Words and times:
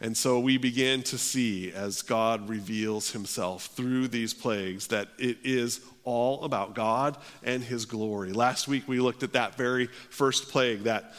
And 0.00 0.16
so 0.16 0.38
we 0.38 0.58
begin 0.58 1.02
to 1.04 1.18
see 1.18 1.72
as 1.72 2.02
God 2.02 2.48
reveals 2.48 3.10
himself 3.10 3.66
through 3.66 4.08
these 4.08 4.32
plagues 4.32 4.88
that 4.88 5.08
it 5.18 5.38
is 5.42 5.80
all 6.04 6.44
about 6.44 6.74
God 6.74 7.16
and 7.42 7.62
his 7.64 7.84
glory. 7.84 8.32
Last 8.32 8.68
week 8.68 8.86
we 8.86 9.00
looked 9.00 9.24
at 9.24 9.32
that 9.32 9.56
very 9.56 9.86
first 10.10 10.50
plague, 10.50 10.84
that 10.84 11.14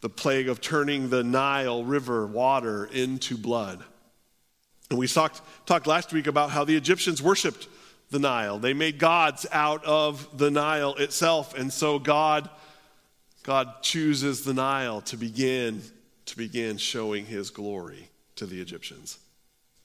the 0.00 0.08
plague 0.08 0.48
of 0.48 0.62
turning 0.62 1.10
the 1.10 1.22
Nile 1.22 1.84
River 1.84 2.26
water 2.26 2.86
into 2.86 3.36
blood. 3.36 3.84
And 4.88 4.98
we 4.98 5.08
talked, 5.08 5.42
talked 5.66 5.86
last 5.86 6.12
week 6.12 6.26
about 6.26 6.50
how 6.50 6.64
the 6.64 6.76
Egyptians 6.76 7.22
worshiped 7.22 7.68
the 8.10 8.18
Nile. 8.18 8.58
They 8.58 8.72
made 8.72 8.98
gods 8.98 9.46
out 9.52 9.84
of 9.84 10.38
the 10.38 10.50
Nile 10.50 10.94
itself. 10.94 11.56
And 11.58 11.70
so 11.72 11.98
God, 11.98 12.48
God 13.42 13.82
chooses 13.82 14.44
the 14.44 14.54
Nile 14.54 15.02
to 15.02 15.16
begin 15.16 15.82
to 16.26 16.36
begin 16.36 16.76
showing 16.76 17.26
his 17.26 17.50
glory 17.50 18.10
to 18.36 18.46
the 18.46 18.60
Egyptians. 18.60 19.18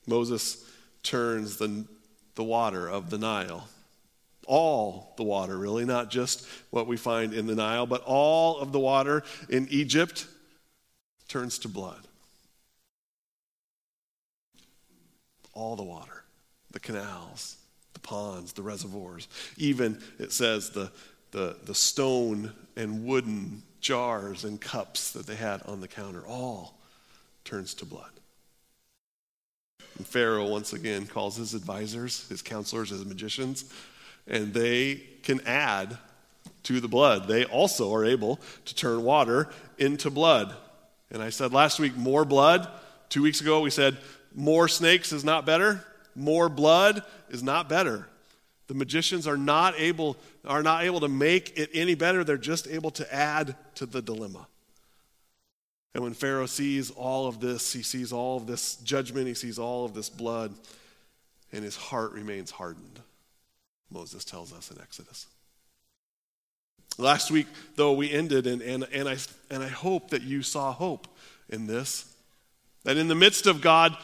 Moses 0.06 0.64
turns 1.02 1.56
the, 1.56 1.84
the 2.34 2.44
water 2.44 2.88
of 2.88 3.10
the 3.10 3.18
Nile, 3.18 3.68
all 4.46 5.14
the 5.16 5.22
water, 5.22 5.56
really, 5.56 5.84
not 5.84 6.10
just 6.10 6.46
what 6.70 6.86
we 6.86 6.96
find 6.96 7.32
in 7.32 7.46
the 7.46 7.54
Nile, 7.54 7.86
but 7.86 8.02
all 8.04 8.58
of 8.58 8.72
the 8.72 8.80
water 8.80 9.22
in 9.48 9.68
Egypt 9.70 10.26
turns 11.28 11.58
to 11.60 11.68
blood. 11.68 12.06
All 15.54 15.76
the 15.76 15.82
water, 15.82 16.24
the 16.72 16.80
canals, 16.80 17.56
the 17.94 18.00
ponds, 18.00 18.52
the 18.52 18.62
reservoirs. 18.62 19.28
Even, 19.58 20.02
it 20.18 20.32
says, 20.32 20.70
the, 20.70 20.90
the, 21.30 21.56
the 21.64 21.74
stone 21.74 22.52
and 22.76 23.04
wooden 23.04 23.62
jars 23.82 24.44
and 24.44 24.60
cups 24.60 25.12
that 25.12 25.26
they 25.26 25.34
had 25.34 25.60
on 25.62 25.80
the 25.80 25.88
counter, 25.88 26.24
all 26.26 26.78
turns 27.44 27.74
to 27.74 27.84
blood. 27.84 28.10
And 29.98 30.06
Pharaoh 30.06 30.48
once 30.48 30.72
again 30.72 31.06
calls 31.06 31.36
his 31.36 31.52
advisors, 31.52 32.26
his 32.28 32.40
counselors, 32.40 32.88
his 32.88 33.04
magicians, 33.04 33.70
and 34.26 34.54
they 34.54 35.02
can 35.22 35.40
add 35.46 35.98
to 36.62 36.80
the 36.80 36.88
blood. 36.88 37.28
They 37.28 37.44
also 37.44 37.92
are 37.94 38.04
able 38.04 38.40
to 38.64 38.74
turn 38.74 39.02
water 39.02 39.50
into 39.78 40.10
blood. 40.10 40.54
And 41.10 41.22
I 41.22 41.30
said 41.30 41.52
last 41.52 41.78
week, 41.78 41.96
more 41.96 42.24
blood. 42.24 42.68
Two 43.08 43.22
weeks 43.22 43.40
ago, 43.40 43.60
we 43.60 43.70
said 43.70 43.98
more 44.34 44.68
snakes 44.68 45.12
is 45.12 45.24
not 45.24 45.44
better, 45.44 45.84
more 46.14 46.48
blood 46.48 47.02
is 47.28 47.42
not 47.42 47.68
better. 47.68 48.06
The 48.72 48.78
magicians 48.78 49.26
are 49.26 49.36
not 49.36 49.74
able, 49.76 50.16
are 50.46 50.62
not 50.62 50.84
able 50.84 51.00
to 51.00 51.08
make 51.08 51.58
it 51.58 51.68
any 51.74 51.94
better. 51.94 52.24
They're 52.24 52.38
just 52.38 52.66
able 52.66 52.90
to 52.92 53.14
add 53.14 53.54
to 53.74 53.84
the 53.84 54.00
dilemma. 54.00 54.46
And 55.92 56.02
when 56.02 56.14
Pharaoh 56.14 56.46
sees 56.46 56.90
all 56.90 57.26
of 57.26 57.38
this, 57.38 57.74
he 57.74 57.82
sees 57.82 58.14
all 58.14 58.38
of 58.38 58.46
this 58.46 58.76
judgment, 58.76 59.26
he 59.26 59.34
sees 59.34 59.58
all 59.58 59.84
of 59.84 59.92
this 59.92 60.08
blood, 60.08 60.54
and 61.52 61.62
his 61.62 61.76
heart 61.76 62.12
remains 62.12 62.50
hardened. 62.50 63.00
Moses 63.90 64.24
tells 64.24 64.54
us 64.54 64.70
in 64.70 64.80
Exodus. 64.80 65.26
Last 66.96 67.30
week, 67.30 67.48
though, 67.76 67.92
we 67.92 68.10
ended, 68.10 68.46
and, 68.46 68.62
and, 68.62 68.84
and, 68.90 69.06
I, 69.06 69.18
and 69.50 69.62
I 69.62 69.68
hope 69.68 70.08
that 70.08 70.22
you 70.22 70.42
saw 70.42 70.72
hope 70.72 71.08
in 71.50 71.66
this. 71.66 72.10
That 72.84 72.96
in 72.96 73.08
the 73.08 73.14
midst 73.14 73.46
of 73.46 73.60
God 73.60 73.94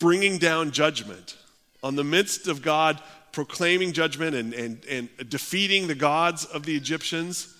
bringing 0.00 0.38
down 0.38 0.72
judgment, 0.72 1.36
on 1.82 1.96
the 1.96 2.04
midst 2.04 2.48
of 2.48 2.62
God 2.62 3.00
proclaiming 3.32 3.92
judgment 3.92 4.36
and, 4.36 4.52
and, 4.52 4.84
and 4.84 5.08
defeating 5.28 5.86
the 5.86 5.94
gods 5.94 6.44
of 6.44 6.64
the 6.64 6.76
Egyptians, 6.76 7.54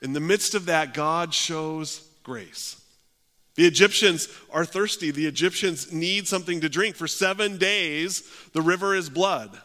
in 0.00 0.12
the 0.12 0.20
midst 0.20 0.54
of 0.54 0.66
that, 0.66 0.94
God 0.94 1.32
shows 1.32 2.08
grace. 2.22 2.82
The 3.54 3.66
Egyptians 3.66 4.28
are 4.50 4.64
thirsty. 4.64 5.10
The 5.10 5.26
Egyptians 5.26 5.92
need 5.92 6.26
something 6.26 6.60
to 6.62 6.68
drink. 6.68 6.96
For 6.96 7.06
seven 7.06 7.58
days, 7.58 8.28
the 8.52 8.62
river 8.62 8.94
is 8.94 9.10
blood. 9.10 9.56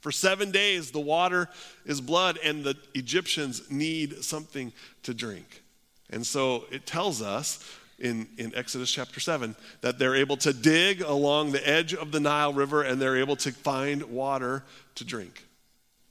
For 0.00 0.12
seven 0.12 0.50
days, 0.50 0.90
the 0.90 1.00
water 1.00 1.48
is 1.84 2.00
blood, 2.00 2.38
and 2.44 2.62
the 2.62 2.76
Egyptians 2.94 3.70
need 3.70 4.22
something 4.22 4.72
to 5.02 5.14
drink. 5.14 5.62
And 6.10 6.26
so 6.26 6.64
it 6.70 6.86
tells 6.86 7.22
us 7.22 7.58
in, 7.98 8.28
in 8.38 8.54
Exodus 8.54 8.90
chapter 8.90 9.20
7 9.20 9.54
that 9.80 9.98
they're 9.98 10.16
able 10.16 10.36
to 10.38 10.52
dig 10.52 11.00
along 11.00 11.52
the 11.52 11.68
edge 11.68 11.94
of 11.94 12.12
the 12.12 12.20
Nile 12.20 12.52
River 12.52 12.82
and 12.82 13.00
they're 13.00 13.16
able 13.16 13.36
to 13.36 13.52
find 13.52 14.02
water 14.04 14.64
to 14.96 15.04
drink. 15.04 15.46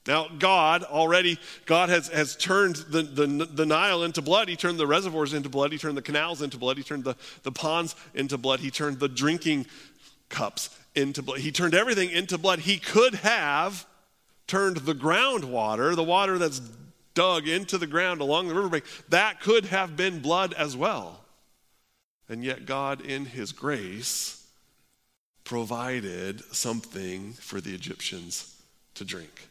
Now, 0.06 0.28
God 0.28 0.84
already, 0.84 1.40
God 1.66 1.90
has, 1.90 2.10
has 2.10 2.36
turned 2.36 2.76
the, 2.76 3.04
the, 3.04 3.26
the 3.46 3.66
Nile 3.66 4.04
into 4.04 4.22
blood. 4.22 4.50
He 4.50 4.58
turned 4.58 4.78
the 4.78 4.88
reservoirs 4.88 5.34
into 5.34 5.48
blood. 5.48 5.72
He 5.72 5.78
turned 5.78 5.96
the 5.96 6.02
canals 6.02 6.42
into 6.42 6.58
blood. 6.58 6.78
He 6.78 6.84
turned 6.84 7.06
the, 7.06 7.16
the 7.44 7.54
ponds 7.54 7.96
into 8.14 8.38
blood. 8.38 8.60
He 8.60 8.70
turned 8.70 9.00
the 9.00 9.08
drinking 9.08 9.66
cups 10.28 10.78
into 10.94 11.22
blood. 11.22 11.40
He 11.40 11.52
turned 11.52 11.74
everything 11.74 12.10
into 12.10 12.38
blood. 12.38 12.60
He 12.60 12.80
could 12.80 13.16
have 13.16 13.86
turned 14.46 14.78
the 14.78 14.94
groundwater, 14.94 15.96
the 15.96 16.04
water 16.04 16.38
that's 16.38 16.60
dug 17.14 17.48
into 17.48 17.78
the 17.78 17.88
ground 17.88 18.20
along 18.20 18.48
the 18.48 18.56
riverbank, 18.56 18.84
that 19.10 19.40
could 19.40 19.66
have 19.66 19.96
been 19.96 20.20
blood 20.20 20.54
as 20.54 20.76
well. 20.76 21.23
And 22.30 22.44
yet, 22.44 22.66
God, 22.66 23.02
in 23.02 23.26
His 23.26 23.52
grace, 23.52 24.46
provided 25.44 26.42
something 26.54 27.34
for 27.34 27.60
the 27.60 27.74
Egyptians 27.74 28.56
to 28.96 29.06
drink. 29.06 29.48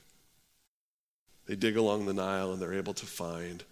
They 1.47 1.57
dig 1.57 1.77
along 1.77 2.07
the 2.07 2.15
Nile 2.15 2.53
and 2.53 2.63
they're 2.63 2.75
able 2.75 2.95
to 2.95 3.07
find, 3.07 3.63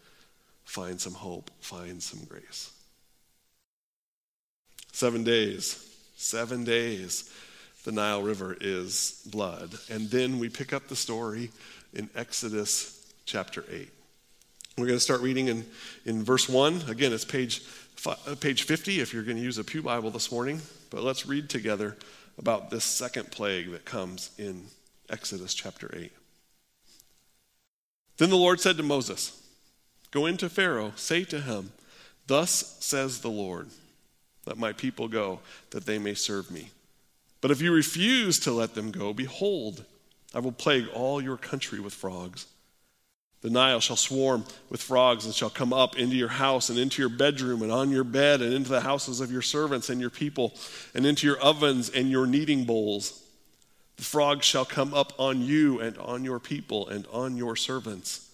find 0.65 1.00
some 1.00 1.15
hope, 1.15 1.50
find 1.60 2.03
some 2.03 2.25
grace. 2.28 2.72
Seven 4.93 5.25
days, 5.25 5.89
seven 6.16 6.65
days, 6.65 7.33
the 7.84 7.93
Nile 7.93 8.22
River 8.22 8.56
is 8.60 9.22
blood. 9.31 9.71
And 9.89 10.10
then 10.10 10.39
we 10.39 10.49
pick 10.49 10.72
up 10.72 10.89
the 10.89 10.97
story 10.97 11.50
in 11.94 12.10
Exodus 12.15 13.12
chapter 13.25 13.65
8. 13.71 13.89
We're 14.77 14.87
going 14.87 14.97
to 14.97 15.00
start 15.00 15.21
reading 15.21 15.49
in, 15.49 15.65
in 16.05 16.22
verse 16.25 16.49
1. 16.49 16.83
Again, 16.89 17.12
it's 17.12 17.25
page 17.25 17.62
Uh, 18.06 18.15
page 18.41 18.62
50 18.62 19.00
if 19.00 19.12
you're 19.12 19.22
going 19.22 19.37
to 19.37 19.43
use 19.43 19.59
a 19.59 19.65
Pew 19.65 19.83
Bible 19.83 20.11
this 20.11 20.33
morning. 20.33 20.61
But 20.88 21.03
let's 21.03 21.27
read 21.27 21.50
together 21.50 21.97
about 22.38 22.71
this 22.71 22.84
second 22.84 23.31
plague 23.31 23.71
that 23.72 23.84
comes 23.84 24.31
in 24.38 24.65
Exodus 25.11 25.53
chapter 25.53 25.91
8. 25.94 26.10
Then 28.16 28.31
the 28.31 28.37
Lord 28.37 28.60
said 28.60 28.77
to 28.78 28.83
Moses, 28.83 29.43
Go 30.10 30.27
into 30.27 30.49
Pharaoh, 30.49 30.93
say 30.97 31.25
to 31.25 31.41
him, 31.41 31.72
Thus 32.27 32.77
says 32.81 33.21
the 33.21 33.31
Lord, 33.31 33.69
let 34.47 34.56
my 34.56 34.72
people 34.72 35.09
go, 35.09 35.41
that 35.71 35.84
they 35.84 35.99
may 35.99 36.15
serve 36.15 36.50
me. 36.50 36.71
But 37.41 37.50
if 37.50 37.60
you 37.60 37.72
refuse 37.72 38.39
to 38.41 38.53
let 38.53 38.75
them 38.75 38.93
go, 38.93 39.12
behold, 39.12 39.84
I 40.34 40.39
will 40.39 40.53
plague 40.53 40.89
all 40.94 41.21
your 41.21 41.37
country 41.37 41.81
with 41.81 41.93
frogs. 41.93 42.47
The 43.43 43.51
Nile 43.51 43.81
shall 43.81 43.97
swarm 43.97 44.45
with 44.69 44.83
frogs 44.83 45.25
and 45.25 45.34
shall 45.34 45.49
come 45.49 45.73
up 45.73 45.97
into 45.97 46.15
your 46.15 46.28
house 46.28 46.69
and 46.69 46.78
into 46.78 47.01
your 47.01 47.09
bedroom 47.09 47.62
and 47.62 47.73
on 47.73 47.91
your 47.91 48.05
bed 48.05 48.43
and 48.43 48.53
into 48.53 48.69
the 48.69 48.83
houses 48.83 49.21
of 49.21 49.33
your 49.33 49.41
servants 49.41 49.89
and 49.89 50.01
your 50.01 50.11
people 50.11 50.53
and 50.95 51.06
into 51.06 51.27
your 51.27 51.39
ovens 51.39 51.89
and 51.89 52.11
your 52.11 52.27
kneading 52.27 52.65
bowls. 52.65 53.23
The 53.97 54.03
frogs 54.03 54.45
shall 54.45 54.67
come 54.67 54.93
up 54.93 55.15
on 55.19 55.41
you 55.41 55.81
and 55.81 55.97
on 55.97 56.23
your 56.23 56.39
people 56.39 56.89
and 56.89 57.06
on 57.11 57.37
your 57.39 57.56
servants. 57.56 58.28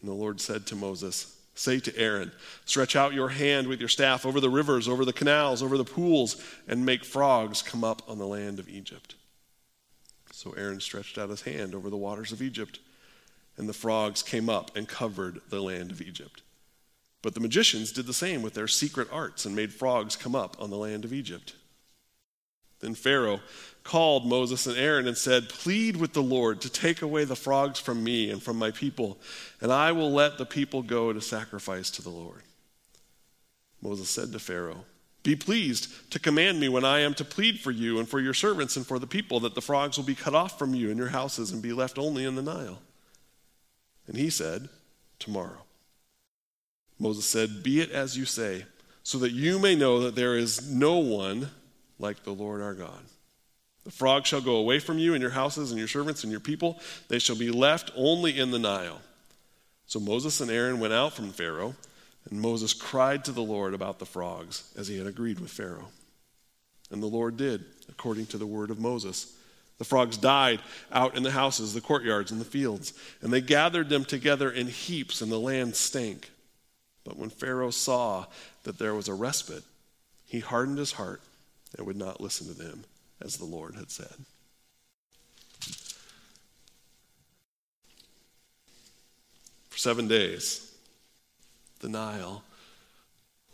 And 0.00 0.08
the 0.08 0.14
Lord 0.14 0.40
said 0.40 0.66
to 0.66 0.76
Moses, 0.76 1.36
Say 1.54 1.78
to 1.80 1.96
Aaron, 1.96 2.32
Stretch 2.64 2.96
out 2.96 3.12
your 3.12 3.28
hand 3.28 3.68
with 3.68 3.80
your 3.80 3.88
staff 3.88 4.24
over 4.24 4.40
the 4.40 4.50
rivers, 4.50 4.88
over 4.88 5.04
the 5.04 5.12
canals, 5.12 5.62
over 5.62 5.76
the 5.76 5.84
pools, 5.84 6.42
and 6.66 6.84
make 6.84 7.04
frogs 7.04 7.62
come 7.62 7.84
up 7.84 8.02
on 8.08 8.18
the 8.18 8.26
land 8.26 8.58
of 8.58 8.68
Egypt. 8.68 9.14
So 10.32 10.52
Aaron 10.52 10.80
stretched 10.80 11.16
out 11.16 11.28
his 11.28 11.42
hand 11.42 11.74
over 11.74 11.90
the 11.90 11.96
waters 11.96 12.32
of 12.32 12.42
Egypt 12.42 12.80
and 13.56 13.68
the 13.68 13.72
frogs 13.72 14.22
came 14.22 14.48
up 14.48 14.76
and 14.76 14.88
covered 14.88 15.40
the 15.48 15.60
land 15.60 15.90
of 15.90 16.02
Egypt. 16.02 16.42
But 17.22 17.34
the 17.34 17.40
magicians 17.40 17.92
did 17.92 18.06
the 18.06 18.12
same 18.12 18.42
with 18.42 18.54
their 18.54 18.68
secret 18.68 19.08
arts 19.10 19.46
and 19.46 19.56
made 19.56 19.72
frogs 19.72 20.16
come 20.16 20.34
up 20.34 20.56
on 20.60 20.70
the 20.70 20.76
land 20.76 21.04
of 21.04 21.12
Egypt. 21.12 21.54
Then 22.80 22.94
Pharaoh 22.94 23.40
called 23.82 24.26
Moses 24.26 24.66
and 24.66 24.76
Aaron 24.76 25.06
and 25.06 25.16
said, 25.16 25.48
Plead 25.48 25.96
with 25.96 26.12
the 26.12 26.22
Lord 26.22 26.60
to 26.60 26.68
take 26.68 27.00
away 27.00 27.24
the 27.24 27.34
frogs 27.34 27.78
from 27.78 28.04
me 28.04 28.30
and 28.30 28.42
from 28.42 28.58
my 28.58 28.70
people, 28.70 29.18
and 29.60 29.72
I 29.72 29.92
will 29.92 30.12
let 30.12 30.36
the 30.36 30.44
people 30.44 30.82
go 30.82 31.12
to 31.12 31.20
sacrifice 31.20 31.90
to 31.92 32.02
the 32.02 32.10
Lord. 32.10 32.42
Moses 33.80 34.10
said 34.10 34.32
to 34.32 34.38
Pharaoh, 34.38 34.84
Be 35.22 35.36
pleased 35.36 36.10
to 36.10 36.18
command 36.18 36.60
me 36.60 36.68
when 36.68 36.84
I 36.84 37.00
am 37.00 37.14
to 37.14 37.24
plead 37.24 37.60
for 37.60 37.70
you 37.70 37.98
and 37.98 38.08
for 38.08 38.20
your 38.20 38.34
servants 38.34 38.76
and 38.76 38.86
for 38.86 38.98
the 38.98 39.06
people, 39.06 39.40
that 39.40 39.54
the 39.54 39.62
frogs 39.62 39.96
will 39.96 40.04
be 40.04 40.14
cut 40.14 40.34
off 40.34 40.58
from 40.58 40.74
you 40.74 40.90
and 40.90 40.98
your 40.98 41.08
houses 41.08 41.52
and 41.52 41.62
be 41.62 41.72
left 41.72 41.98
only 41.98 42.24
in 42.24 42.34
the 42.34 42.42
Nile. 42.42 42.80
And 44.06 44.16
he 44.16 44.30
said, 44.30 44.68
Tomorrow. 45.18 45.62
Moses 46.98 47.24
said, 47.24 47.62
Be 47.62 47.80
it 47.80 47.90
as 47.90 48.16
you 48.16 48.24
say, 48.24 48.66
so 49.02 49.18
that 49.18 49.32
you 49.32 49.58
may 49.58 49.74
know 49.74 50.00
that 50.00 50.14
there 50.14 50.36
is 50.36 50.70
no 50.70 50.98
one 50.98 51.50
like 51.98 52.22
the 52.22 52.32
Lord 52.32 52.60
our 52.60 52.74
God. 52.74 53.00
The 53.84 53.90
frog 53.90 54.26
shall 54.26 54.40
go 54.40 54.56
away 54.56 54.78
from 54.78 54.98
you 54.98 55.12
and 55.14 55.20
your 55.20 55.30
houses 55.30 55.70
and 55.70 55.78
your 55.78 55.88
servants 55.88 56.22
and 56.22 56.30
your 56.30 56.40
people. 56.40 56.80
They 57.08 57.18
shall 57.18 57.36
be 57.36 57.50
left 57.50 57.90
only 57.94 58.38
in 58.38 58.50
the 58.50 58.58
Nile. 58.58 59.00
So 59.86 60.00
Moses 60.00 60.40
and 60.40 60.50
Aaron 60.50 60.80
went 60.80 60.94
out 60.94 61.12
from 61.12 61.30
Pharaoh, 61.30 61.74
And 62.30 62.40
Moses 62.40 62.72
cried 62.72 63.24
to 63.26 63.32
the 63.32 63.42
Lord 63.42 63.74
about 63.74 63.98
the 63.98 64.06
frogs, 64.06 64.72
as 64.76 64.88
he 64.88 64.96
had 64.96 65.06
agreed 65.06 65.38
with 65.38 65.50
Pharaoh. 65.50 65.88
And 66.90 67.02
the 67.02 67.06
Lord 67.06 67.36
did, 67.36 67.64
according 67.88 68.26
to 68.26 68.38
the 68.38 68.46
word 68.46 68.70
of 68.70 68.80
Moses. 68.80 69.36
The 69.78 69.84
frogs 69.84 70.16
died 70.16 70.60
out 70.92 71.16
in 71.16 71.22
the 71.24 71.32
houses, 71.32 71.74
the 71.74 71.80
courtyards, 71.80 72.30
and 72.30 72.40
the 72.40 72.44
fields, 72.44 72.92
and 73.20 73.32
they 73.32 73.40
gathered 73.40 73.88
them 73.88 74.04
together 74.04 74.50
in 74.50 74.68
heaps, 74.68 75.20
and 75.20 75.32
the 75.32 75.38
land 75.38 75.74
stank. 75.74 76.30
But 77.04 77.16
when 77.16 77.30
Pharaoh 77.30 77.70
saw 77.70 78.26
that 78.62 78.78
there 78.78 78.94
was 78.94 79.08
a 79.08 79.14
respite, 79.14 79.64
he 80.26 80.40
hardened 80.40 80.78
his 80.78 80.92
heart 80.92 81.20
and 81.76 81.86
would 81.86 81.96
not 81.96 82.20
listen 82.20 82.46
to 82.46 82.54
them, 82.54 82.84
as 83.20 83.36
the 83.36 83.44
Lord 83.44 83.74
had 83.74 83.90
said. 83.90 84.14
For 89.70 89.78
seven 89.78 90.06
days, 90.06 90.72
the 91.80 91.88
Nile 91.88 92.44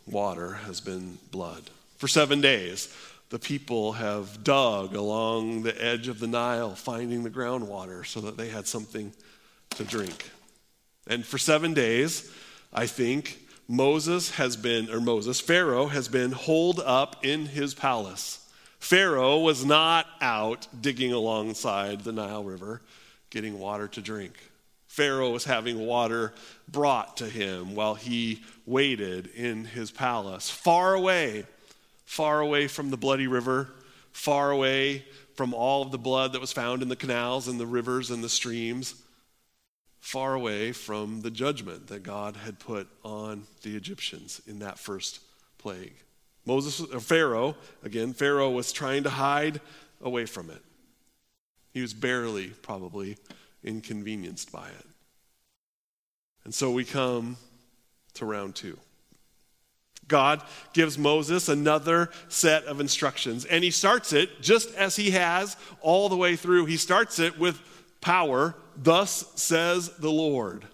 water 0.05 0.53
has 0.53 0.79
been 0.79 1.17
blood. 1.31 1.63
For 1.97 2.07
seven 2.07 2.41
days, 2.41 2.95
the 3.31 3.39
people 3.39 3.93
have 3.93 4.43
dug 4.43 4.93
along 4.93 5.63
the 5.63 5.83
edge 5.83 6.09
of 6.09 6.19
the 6.19 6.27
Nile, 6.27 6.75
finding 6.75 7.23
the 7.23 7.29
groundwater 7.29 8.05
so 8.05 8.19
that 8.19 8.35
they 8.35 8.49
had 8.49 8.67
something 8.67 9.13
to 9.71 9.85
drink. 9.85 10.29
And 11.07 11.25
for 11.25 11.37
seven 11.37 11.73
days, 11.73 12.29
I 12.73 12.87
think 12.87 13.39
Moses 13.69 14.31
has 14.31 14.57
been, 14.57 14.89
or 14.91 14.99
Moses, 14.99 15.39
Pharaoh 15.39 15.87
has 15.87 16.09
been 16.09 16.33
holed 16.33 16.81
up 16.81 17.25
in 17.25 17.45
his 17.45 17.73
palace. 17.73 18.49
Pharaoh 18.79 19.39
was 19.39 19.63
not 19.63 20.07
out 20.19 20.67
digging 20.81 21.13
alongside 21.13 22.01
the 22.01 22.11
Nile 22.11 22.43
River, 22.43 22.81
getting 23.29 23.59
water 23.59 23.87
to 23.87 24.01
drink. 24.01 24.33
Pharaoh 24.87 25.31
was 25.31 25.45
having 25.45 25.79
water 25.79 26.33
brought 26.67 27.15
to 27.17 27.29
him 27.29 27.75
while 27.75 27.95
he 27.95 28.43
waited 28.65 29.27
in 29.27 29.63
his 29.63 29.89
palace, 29.89 30.49
far 30.49 30.93
away, 30.93 31.45
far 32.11 32.41
away 32.41 32.67
from 32.67 32.89
the 32.89 32.97
bloody 32.97 33.25
river, 33.25 33.69
far 34.11 34.51
away 34.51 35.05
from 35.33 35.53
all 35.53 35.81
of 35.81 35.91
the 35.91 35.97
blood 35.97 36.33
that 36.33 36.41
was 36.41 36.51
found 36.51 36.81
in 36.81 36.89
the 36.89 36.95
canals 36.95 37.47
and 37.47 37.57
the 37.57 37.65
rivers 37.65 38.11
and 38.11 38.21
the 38.21 38.27
streams, 38.27 38.95
far 40.01 40.33
away 40.33 40.73
from 40.73 41.21
the 41.21 41.31
judgment 41.31 41.87
that 41.87 42.03
God 42.03 42.35
had 42.35 42.59
put 42.59 42.89
on 43.05 43.43
the 43.61 43.77
Egyptians 43.77 44.41
in 44.45 44.59
that 44.59 44.77
first 44.77 45.21
plague. 45.57 45.93
Moses, 46.45 46.81
or 46.81 46.99
Pharaoh, 46.99 47.55
again, 47.81 48.11
Pharaoh 48.11 48.51
was 48.51 48.73
trying 48.73 49.03
to 49.03 49.09
hide 49.09 49.61
away 50.01 50.25
from 50.25 50.49
it. 50.49 50.61
He 51.73 51.81
was 51.81 51.93
barely, 51.93 52.47
probably, 52.47 53.19
inconvenienced 53.63 54.51
by 54.51 54.67
it. 54.67 54.85
And 56.43 56.53
so 56.53 56.71
we 56.71 56.83
come 56.83 57.37
to 58.15 58.25
round 58.25 58.55
two. 58.55 58.77
God 60.11 60.43
gives 60.73 60.99
Moses 60.99 61.49
another 61.49 62.09
set 62.27 62.65
of 62.65 62.79
instructions, 62.79 63.45
and 63.45 63.63
he 63.63 63.71
starts 63.71 64.13
it 64.13 64.41
just 64.41 64.71
as 64.75 64.97
he 64.97 65.11
has 65.11 65.57
all 65.81 66.09
the 66.09 66.17
way 66.17 66.35
through. 66.35 66.65
He 66.65 66.77
starts 66.77 67.17
it 67.17 67.39
with 67.39 67.59
power, 68.01 68.55
thus 68.75 69.31
says 69.35 69.89
the 69.97 70.11
Lord. 70.11 70.67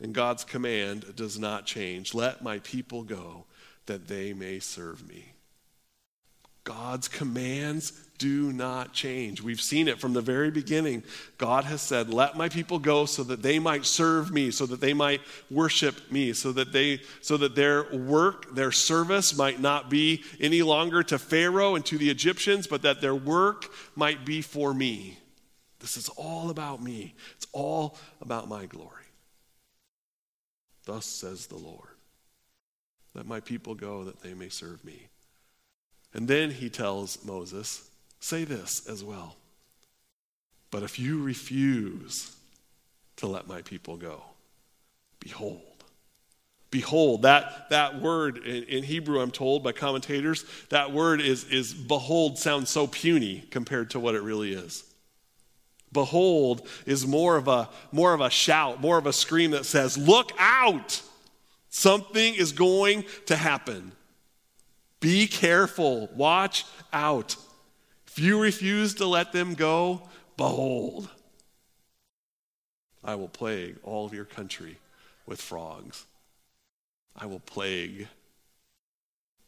And 0.00 0.12
God's 0.12 0.42
command 0.42 1.14
does 1.14 1.38
not 1.38 1.64
change. 1.64 2.12
Let 2.12 2.42
my 2.42 2.58
people 2.58 3.04
go 3.04 3.44
that 3.86 4.08
they 4.08 4.32
may 4.32 4.58
serve 4.58 5.08
me. 5.08 5.32
God's 6.64 7.06
commands 7.06 7.92
do 8.22 8.52
not 8.52 8.92
change. 8.92 9.42
We've 9.42 9.60
seen 9.60 9.88
it 9.88 9.98
from 9.98 10.12
the 10.12 10.22
very 10.22 10.52
beginning. 10.52 11.02
God 11.38 11.64
has 11.64 11.82
said, 11.82 12.08
"Let 12.08 12.36
my 12.36 12.48
people 12.48 12.78
go 12.78 13.04
so 13.04 13.24
that 13.24 13.42
they 13.42 13.58
might 13.58 13.84
serve 13.84 14.30
me, 14.30 14.52
so 14.52 14.64
that 14.66 14.80
they 14.80 14.94
might 14.94 15.22
worship 15.50 16.08
me, 16.12 16.32
so 16.32 16.52
that 16.52 16.70
they 16.70 17.02
so 17.20 17.36
that 17.38 17.56
their 17.56 17.92
work, 17.92 18.54
their 18.54 18.70
service 18.70 19.36
might 19.36 19.58
not 19.58 19.90
be 19.90 20.22
any 20.38 20.62
longer 20.62 21.02
to 21.02 21.18
Pharaoh 21.18 21.74
and 21.74 21.84
to 21.86 21.98
the 21.98 22.10
Egyptians, 22.10 22.68
but 22.68 22.82
that 22.82 23.00
their 23.00 23.16
work 23.16 23.74
might 23.96 24.24
be 24.24 24.40
for 24.40 24.72
me." 24.72 25.18
This 25.80 25.96
is 25.96 26.08
all 26.10 26.48
about 26.48 26.80
me. 26.80 27.16
It's 27.34 27.48
all 27.50 27.98
about 28.20 28.48
my 28.48 28.66
glory. 28.66 29.06
Thus 30.84 31.06
says 31.06 31.48
the 31.48 31.58
Lord. 31.58 31.96
Let 33.14 33.26
my 33.26 33.40
people 33.40 33.74
go 33.74 34.04
that 34.04 34.20
they 34.20 34.32
may 34.32 34.48
serve 34.48 34.84
me. 34.84 35.08
And 36.14 36.28
then 36.28 36.52
he 36.52 36.70
tells 36.70 37.24
Moses, 37.24 37.90
say 38.22 38.44
this 38.44 38.86
as 38.88 39.02
well. 39.02 39.36
But 40.70 40.82
if 40.82 40.98
you 40.98 41.22
refuse 41.22 42.34
to 43.16 43.26
let 43.26 43.46
my 43.46 43.62
people 43.62 43.96
go, 43.96 44.22
behold. 45.20 45.60
Behold, 46.70 47.22
that, 47.22 47.68
that 47.68 48.00
word 48.00 48.38
in, 48.38 48.64
in 48.64 48.82
Hebrew, 48.82 49.20
I'm 49.20 49.30
told 49.30 49.62
by 49.62 49.72
commentators, 49.72 50.46
that 50.70 50.90
word 50.90 51.20
is, 51.20 51.44
is 51.44 51.74
behold 51.74 52.38
sounds 52.38 52.70
so 52.70 52.86
puny 52.86 53.44
compared 53.50 53.90
to 53.90 54.00
what 54.00 54.14
it 54.14 54.22
really 54.22 54.54
is. 54.54 54.82
Behold 55.92 56.66
is 56.86 57.06
more 57.06 57.36
of 57.36 57.48
a 57.48 57.68
more 57.92 58.14
of 58.14 58.22
a 58.22 58.30
shout, 58.30 58.80
more 58.80 58.96
of 58.96 59.06
a 59.06 59.12
scream 59.12 59.50
that 59.50 59.66
says, 59.66 59.98
"Look 59.98 60.32
out! 60.38 61.02
Something 61.68 62.34
is 62.34 62.52
going 62.52 63.04
to 63.26 63.36
happen." 63.36 63.92
Be 65.00 65.26
careful. 65.26 66.08
Watch 66.14 66.64
out. 66.94 67.36
If 68.14 68.18
you 68.18 68.38
refuse 68.38 68.96
to 68.96 69.06
let 69.06 69.32
them 69.32 69.54
go, 69.54 70.02
behold, 70.36 71.08
I 73.02 73.14
will 73.14 73.28
plague 73.28 73.76
all 73.82 74.04
of 74.04 74.12
your 74.12 74.26
country 74.26 74.76
with 75.24 75.40
frogs. 75.40 76.04
I 77.16 77.24
will 77.24 77.40
plague 77.40 78.08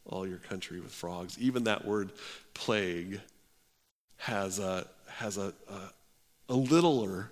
all 0.07 0.27
your 0.27 0.39
country 0.39 0.79
with 0.79 0.91
frogs. 0.91 1.37
Even 1.39 1.65
that 1.65 1.85
word 1.85 2.11
plague 2.55 3.21
has 4.17 4.57
a, 4.57 4.87
has 5.09 5.37
a, 5.37 5.53
a, 5.69 6.53
a 6.53 6.55
littler 6.55 7.29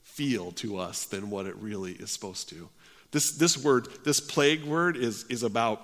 feel 0.00 0.52
to 0.52 0.78
us 0.78 1.04
than 1.04 1.28
what 1.28 1.44
it 1.44 1.56
really 1.56 1.92
is 1.92 2.10
supposed 2.10 2.48
to. 2.48 2.70
This, 3.10 3.32
this 3.32 3.62
word, 3.62 3.88
this 4.06 4.20
plague 4.20 4.64
word, 4.64 4.96
is, 4.96 5.24
is 5.24 5.42
about 5.42 5.82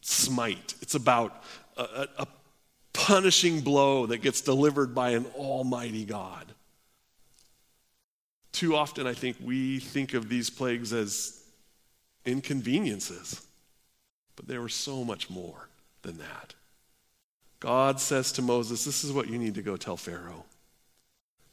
smite. 0.00 0.72
It's 0.80 0.94
about 0.94 1.42
a, 1.76 2.08
a 2.18 2.26
punishing 3.06 3.60
blow 3.60 4.06
that 4.06 4.18
gets 4.18 4.40
delivered 4.40 4.92
by 4.92 5.10
an 5.10 5.24
almighty 5.36 6.04
God. 6.04 6.44
Too 8.50 8.74
often, 8.74 9.06
I 9.06 9.14
think 9.14 9.36
we 9.40 9.78
think 9.78 10.12
of 10.12 10.28
these 10.28 10.50
plagues 10.50 10.92
as 10.92 11.40
inconveniences, 12.24 13.46
but 14.34 14.48
they 14.48 14.58
were 14.58 14.68
so 14.68 15.04
much 15.04 15.30
more 15.30 15.68
than 16.02 16.18
that. 16.18 16.54
God 17.60 18.00
says 18.00 18.32
to 18.32 18.42
Moses, 18.42 18.84
This 18.84 19.04
is 19.04 19.12
what 19.12 19.28
you 19.28 19.38
need 19.38 19.54
to 19.54 19.62
go 19.62 19.76
tell 19.76 19.96
Pharaoh. 19.96 20.44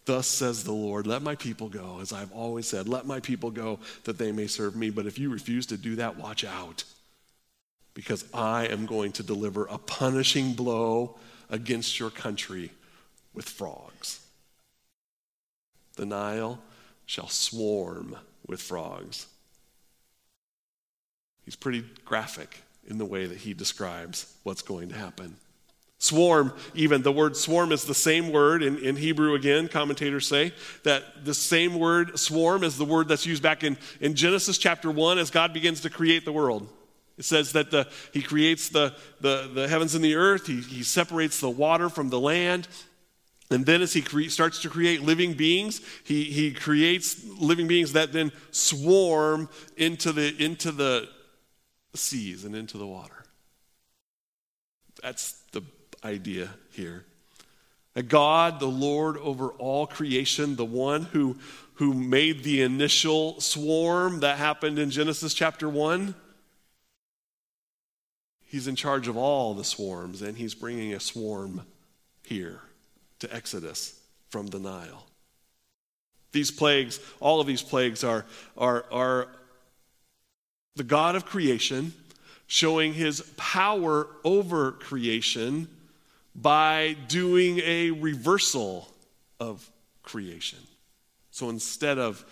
Thus 0.06 0.26
says 0.26 0.64
the 0.64 0.74
Lord, 0.74 1.06
let 1.06 1.22
my 1.22 1.36
people 1.36 1.70
go, 1.70 2.00
as 2.02 2.12
I've 2.12 2.32
always 2.32 2.68
said, 2.68 2.90
let 2.90 3.06
my 3.06 3.20
people 3.20 3.52
go 3.52 3.78
that 4.06 4.18
they 4.18 4.32
may 4.32 4.48
serve 4.48 4.76
me. 4.76 4.90
But 4.90 5.06
if 5.06 5.20
you 5.20 5.30
refuse 5.30 5.68
to 5.68 5.78
do 5.78 5.98
that, 5.98 6.18
watch 6.18 6.44
out 6.44 6.84
because 7.94 8.26
I 8.34 8.66
am 8.66 8.88
going 8.88 9.12
to 9.14 9.24
deliver 9.24 9.66
a 9.68 9.78
punishing 9.78 10.54
blow 10.54 11.16
against 11.54 12.00
your 12.00 12.10
country 12.10 12.72
with 13.36 13.48
frogs. 13.48 14.20
The 15.98 16.06
Nile 16.06 16.60
shall 17.06 17.30
swarm 17.30 18.18
with 18.48 18.60
frogs. 18.60 19.28
He's 21.46 21.56
pretty 21.56 21.86
graphic 22.06 22.64
in 22.88 22.98
the 22.98 23.06
way 23.06 23.28
that 23.28 23.38
he 23.38 23.54
describes 23.54 24.34
what's 24.42 24.64
going 24.64 24.90
to 24.90 24.96
happen. 24.96 25.36
Swarm, 26.00 26.54
even 26.74 27.04
the 27.04 27.12
word 27.12 27.38
swarm 27.38 27.72
is 27.72 27.86
the 27.86 27.94
same 27.94 28.32
word 28.32 28.64
in, 28.64 28.80
in 28.80 28.96
Hebrew 28.96 29.36
again. 29.36 29.68
Commentators 29.68 30.28
say 30.28 30.54
that 30.84 31.24
the 31.24 31.36
same 31.36 31.76
word 31.78 32.18
swarm 32.18 32.64
is 32.64 32.78
the 32.78 32.84
word 32.84 33.08
that's 33.08 33.28
used 33.28 33.44
back 33.44 33.64
in, 33.64 33.78
in 34.02 34.16
Genesis 34.16 34.58
chapter 34.58 34.90
1 34.90 35.20
as 35.20 35.30
God 35.30 35.54
begins 35.54 35.82
to 35.82 35.92
create 35.92 36.26
the 36.26 36.34
world. 36.34 36.68
It 37.18 37.26
says 37.26 37.52
that 37.52 37.72
the, 37.72 37.88
he 38.12 38.22
creates 38.22 38.70
the, 38.70 38.96
the, 39.22 39.50
the 39.54 39.68
heavens 39.68 39.94
and 39.96 40.04
the 40.04 40.16
earth, 40.16 40.48
he, 40.48 40.62
he 40.62 40.84
separates 40.84 41.40
the 41.40 41.50
water 41.50 41.90
from 41.90 42.10
the 42.10 42.20
land. 42.20 42.68
And 43.52 43.66
then, 43.66 43.82
as 43.84 43.94
he 43.94 44.02
cre- 44.02 44.30
starts 44.30 44.62
to 44.64 44.70
create 44.70 45.04
living 45.04 45.34
beings, 45.34 45.82
he, 46.04 46.24
he 46.24 46.52
creates 46.52 47.24
living 47.40 47.68
beings 47.68 47.94
that 47.94 48.12
then 48.12 48.32
swarm 48.52 49.48
into 49.78 50.12
the, 50.12 50.36
into 50.44 50.72
the 50.72 51.08
seas 51.94 52.46
and 52.46 52.56
into 52.56 52.78
the 52.80 52.88
water. 52.88 53.24
That's 55.04 55.34
the 55.52 55.62
idea 56.04 56.50
here. 56.72 57.06
That 57.94 58.08
God, 58.08 58.60
the 58.60 58.66
Lord 58.66 59.18
over 59.18 59.50
all 59.50 59.86
creation, 59.86 60.56
the 60.56 60.66
one 60.66 61.04
who, 61.04 61.38
who 61.76 61.94
made 61.94 62.44
the 62.44 62.62
initial 62.62 63.40
swarm 63.40 64.22
that 64.22 64.38
happened 64.38 64.80
in 64.80 64.90
Genesis 64.90 65.34
chapter 65.34 65.70
1, 65.70 66.16
He's 68.54 68.68
in 68.68 68.76
charge 68.76 69.08
of 69.08 69.18
all 69.18 69.56
the 69.56 69.64
swarms, 69.64 70.22
and 70.22 70.38
he's 70.38 70.54
bringing 70.54 70.94
a 70.94 71.00
swarm 71.00 71.64
here 72.22 72.60
to 73.18 73.36
Exodus 73.36 74.00
from 74.30 74.46
the 74.46 74.60
Nile. 74.60 75.08
These 76.34 76.52
plagues, 76.52 77.00
all 77.20 77.42
of 77.42 77.48
these 77.48 77.64
plagues 77.64 78.04
are, 78.04 78.28
are, 78.56 78.86
are 78.92 79.28
the 80.76 80.84
God 80.84 81.16
of 81.16 81.26
creation, 81.26 81.96
showing 82.46 82.94
his 82.94 83.22
power 83.38 84.06
over 84.24 84.74
creation 84.74 85.68
by 86.36 86.96
doing 87.08 87.58
a 87.58 87.90
reversal 87.90 88.88
of 89.40 89.68
creation. 90.04 90.60
So 91.32 91.50
instead 91.50 91.98
of 91.98 92.24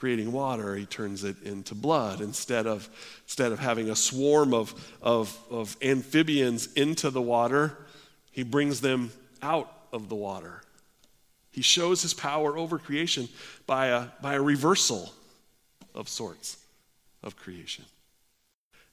creating 0.00 0.32
water, 0.32 0.74
he 0.74 0.86
turns 0.86 1.24
it 1.24 1.36
into 1.42 1.74
blood. 1.74 2.22
Instead 2.22 2.66
of, 2.66 2.88
instead 3.24 3.52
of 3.52 3.58
having 3.58 3.90
a 3.90 3.94
swarm 3.94 4.54
of, 4.54 4.74
of, 5.02 5.38
of 5.50 5.76
amphibians 5.82 6.72
into 6.72 7.10
the 7.10 7.20
water, 7.20 7.76
he 8.32 8.42
brings 8.42 8.80
them 8.80 9.12
out 9.42 9.70
of 9.92 10.08
the 10.08 10.14
water. 10.14 10.62
He 11.52 11.60
shows 11.60 12.00
his 12.00 12.14
power 12.14 12.56
over 12.56 12.78
creation 12.78 13.28
by 13.66 13.88
a, 13.88 14.06
by 14.22 14.34
a 14.34 14.42
reversal 14.42 15.12
of 15.94 16.08
sorts 16.08 16.56
of 17.22 17.36
creation. 17.36 17.84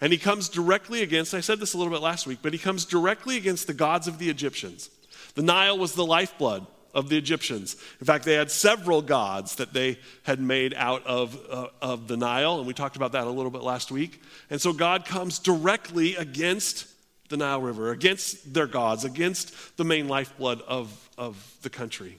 And 0.01 0.11
he 0.11 0.19
comes 0.19 0.49
directly 0.49 1.03
against, 1.03 1.33
I 1.33 1.39
said 1.39 1.59
this 1.59 1.73
a 1.73 1.77
little 1.77 1.93
bit 1.93 2.01
last 2.01 2.27
week, 2.27 2.39
but 2.41 2.51
he 2.51 2.59
comes 2.59 2.83
directly 2.83 3.37
against 3.37 3.65
the 3.65 3.73
gods 3.73 4.07
of 4.07 4.19
the 4.19 4.29
Egyptians. 4.29 4.89
The 5.35 5.41
Nile 5.41 5.77
was 5.77 5.93
the 5.93 6.05
lifeblood 6.05 6.67
of 6.97 7.09
the 7.09 7.17
Egyptians. 7.17 7.75
In 7.99 8.07
fact, 8.07 8.25
they 8.25 8.33
had 8.33 8.49
several 8.49 9.03
gods 9.03 9.55
that 9.57 9.71
they 9.71 9.99
had 10.23 10.39
made 10.39 10.73
out 10.73 11.05
of, 11.05 11.37
uh, 11.47 11.67
of 11.79 12.07
the 12.07 12.17
Nile, 12.17 12.57
and 12.57 12.65
we 12.65 12.73
talked 12.73 12.95
about 12.95 13.11
that 13.11 13.27
a 13.27 13.29
little 13.29 13.51
bit 13.51 13.61
last 13.61 13.91
week. 13.91 14.19
And 14.49 14.59
so 14.59 14.73
God 14.73 15.05
comes 15.05 15.37
directly 15.37 16.15
against 16.15 16.87
the 17.29 17.37
Nile 17.37 17.61
River, 17.61 17.91
against 17.91 18.51
their 18.51 18.65
gods, 18.65 19.05
against 19.05 19.77
the 19.77 19.83
main 19.83 20.07
lifeblood 20.07 20.63
of, 20.67 21.09
of 21.19 21.55
the 21.61 21.69
country. 21.69 22.17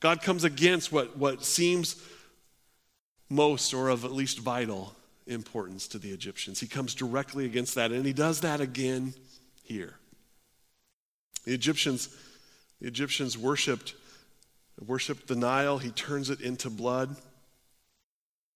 God 0.00 0.20
comes 0.20 0.42
against 0.42 0.90
what, 0.90 1.16
what 1.16 1.44
seems 1.44 1.94
most 3.30 3.72
or 3.72 3.88
of 3.88 4.04
at 4.04 4.10
least 4.10 4.40
vital 4.40 4.96
importance 5.28 5.86
to 5.86 5.98
the 5.98 6.10
Egyptians. 6.10 6.58
He 6.58 6.66
comes 6.66 6.92
directly 6.92 7.46
against 7.46 7.76
that, 7.76 7.92
and 7.92 8.04
he 8.04 8.12
does 8.12 8.40
that 8.40 8.60
again 8.60 9.14
here. 9.62 9.94
The 11.44 11.54
Egyptians, 11.54 12.08
the 12.82 12.88
Egyptians 12.88 13.38
worshipped, 13.38 13.94
worshipped 14.84 15.28
the 15.28 15.36
Nile. 15.36 15.78
He 15.78 15.90
turns 15.90 16.30
it 16.30 16.40
into 16.40 16.68
blood. 16.68 17.14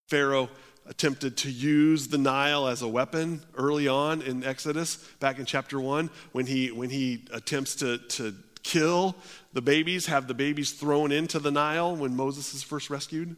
Pharaoh 0.09 0.51
attempted 0.85 1.37
to 1.39 1.51
use 1.51 2.09
the 2.09 2.19
Nile 2.19 2.67
as 2.67 2.83
a 2.83 2.89
weapon 2.89 3.43
early 3.55 3.87
on 3.87 4.23
in 4.23 4.43
Exodus, 4.43 4.97
back 5.21 5.39
in 5.39 5.47
chapter 5.47 5.81
1, 5.81 6.11
when 6.33 6.47
he, 6.47 6.73
when 6.73 6.91
he 6.91 7.25
attempts 7.33 7.77
to, 7.77 7.99
to 7.99 8.35
kill 8.65 9.15
the 9.53 9.63
babies, 9.63 10.07
have 10.07 10.27
the 10.27 10.35
babies 10.35 10.73
thrown 10.73 11.13
into 11.13 11.39
the 11.39 11.53
Nile 11.53 11.95
when 11.95 12.17
Moses 12.17 12.53
is 12.53 12.65
first 12.65 12.91
rescued. 12.91 13.37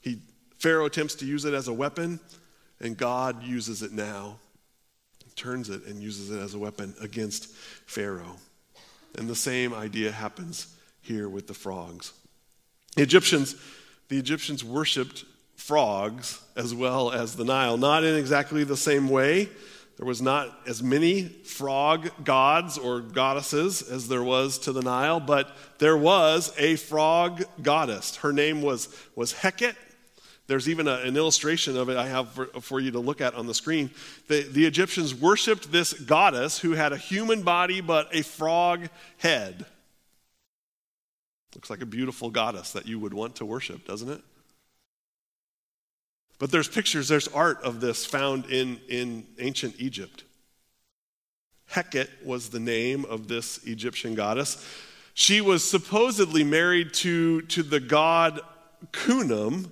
He, 0.00 0.20
Pharaoh 0.58 0.86
attempts 0.86 1.16
to 1.16 1.26
use 1.26 1.44
it 1.44 1.52
as 1.52 1.68
a 1.68 1.72
weapon, 1.74 2.18
and 2.80 2.96
God 2.96 3.42
uses 3.42 3.82
it 3.82 3.92
now, 3.92 4.38
turns 5.36 5.68
it 5.68 5.84
and 5.84 6.02
uses 6.02 6.30
it 6.30 6.38
as 6.38 6.54
a 6.54 6.58
weapon 6.58 6.94
against 6.98 7.48
Pharaoh. 7.84 8.36
And 9.16 9.28
the 9.28 9.36
same 9.36 9.74
idea 9.74 10.12
happens 10.12 10.74
here 11.00 11.28
with 11.28 11.46
the 11.46 11.54
frogs. 11.54 12.12
The 12.96 13.02
Egyptians, 13.02 13.56
the 14.08 14.18
Egyptians 14.18 14.64
worshipped 14.64 15.24
frogs 15.56 16.42
as 16.56 16.74
well 16.74 17.10
as 17.10 17.36
the 17.36 17.44
Nile, 17.44 17.76
not 17.76 18.04
in 18.04 18.14
exactly 18.14 18.64
the 18.64 18.76
same 18.76 19.08
way. 19.08 19.48
There 19.96 20.06
was 20.06 20.22
not 20.22 20.56
as 20.66 20.82
many 20.82 21.24
frog 21.24 22.10
gods 22.22 22.78
or 22.78 23.00
goddesses 23.00 23.82
as 23.82 24.06
there 24.06 24.22
was 24.22 24.58
to 24.60 24.72
the 24.72 24.82
Nile, 24.82 25.18
but 25.18 25.56
there 25.78 25.96
was 25.96 26.52
a 26.56 26.76
frog 26.76 27.42
goddess. 27.60 28.16
Her 28.16 28.32
name 28.32 28.62
was, 28.62 28.88
was 29.16 29.34
Heket. 29.34 29.74
There's 30.48 30.68
even 30.68 30.88
a, 30.88 30.94
an 30.96 31.16
illustration 31.16 31.76
of 31.76 31.90
it 31.90 31.96
I 31.98 32.08
have 32.08 32.30
for, 32.30 32.46
for, 32.60 32.80
you 32.80 32.90
to 32.92 32.98
look 32.98 33.20
at 33.20 33.34
on 33.34 33.46
the 33.46 33.54
screen. 33.54 33.90
The, 34.28 34.42
the 34.42 34.64
Egyptians 34.64 35.14
worshiped 35.14 35.70
this 35.70 35.92
goddess 35.92 36.58
who 36.58 36.72
had 36.72 36.92
a 36.92 36.96
human 36.96 37.42
body 37.42 37.82
but 37.82 38.08
a 38.12 38.22
frog 38.22 38.88
head. 39.18 39.66
Looks 41.54 41.68
like 41.68 41.82
a 41.82 41.86
beautiful 41.86 42.30
goddess 42.30 42.72
that 42.72 42.86
you 42.86 42.98
would 42.98 43.12
want 43.12 43.36
to 43.36 43.44
worship, 43.44 43.86
doesn't 43.86 44.08
it? 44.08 44.22
But 46.38 46.50
there's 46.50 46.68
pictures, 46.68 47.08
there's 47.08 47.28
art 47.28 47.62
of 47.62 47.80
this 47.80 48.06
found 48.06 48.46
in, 48.46 48.80
in 48.88 49.26
ancient 49.38 49.74
Egypt. 49.78 50.24
Heket 51.72 52.08
was 52.24 52.48
the 52.48 52.60
name 52.60 53.04
of 53.04 53.28
this 53.28 53.62
Egyptian 53.64 54.14
goddess. 54.14 54.64
She 55.12 55.42
was 55.42 55.68
supposedly 55.68 56.44
married 56.44 56.94
to, 56.94 57.42
to 57.42 57.62
the 57.62 57.80
god 57.80 58.40
Khnum, 58.92 59.68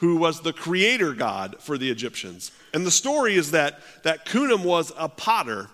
who 0.00 0.16
was 0.16 0.40
the 0.40 0.52
creator 0.52 1.12
god 1.12 1.56
for 1.60 1.78
the 1.78 1.90
Egyptians. 1.90 2.50
And 2.74 2.84
the 2.84 2.90
story 2.90 3.36
is 3.36 3.52
that, 3.52 3.80
that 4.02 4.26
Khnum 4.26 4.64
was 4.64 4.92
a 4.96 5.08
potter 5.08 5.68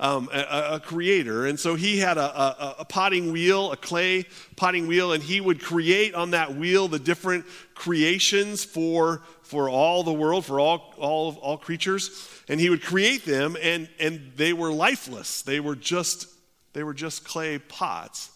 um, 0.00 0.30
a, 0.32 0.76
a, 0.76 0.80
creator. 0.80 1.46
And 1.46 1.60
so 1.60 1.74
he 1.74 1.98
had 1.98 2.16
a, 2.16 2.22
a, 2.22 2.76
a, 2.80 2.84
potting 2.86 3.32
wheel, 3.32 3.70
a 3.70 3.76
clay 3.76 4.24
potting 4.56 4.86
wheel, 4.86 5.12
and 5.12 5.22
he 5.22 5.42
would 5.42 5.62
create 5.62 6.14
on 6.14 6.30
that 6.30 6.56
wheel 6.56 6.88
the 6.88 6.98
different 6.98 7.44
creations 7.74 8.64
for, 8.64 9.22
for 9.42 9.68
all 9.68 10.02
the 10.02 10.12
world, 10.12 10.46
for 10.46 10.58
all, 10.58 10.94
all, 10.96 11.36
all 11.42 11.58
creatures. 11.58 12.10
And 12.48 12.58
he 12.58 12.70
would 12.70 12.82
create 12.82 13.26
them, 13.26 13.58
and, 13.60 13.90
and 14.00 14.32
they 14.36 14.54
were 14.54 14.72
lifeless. 14.72 15.42
They 15.42 15.60
were 15.60 15.76
just, 15.76 16.26
they 16.72 16.82
were 16.82 16.94
just 16.94 17.24
clay 17.24 17.58
pots. 17.58 18.30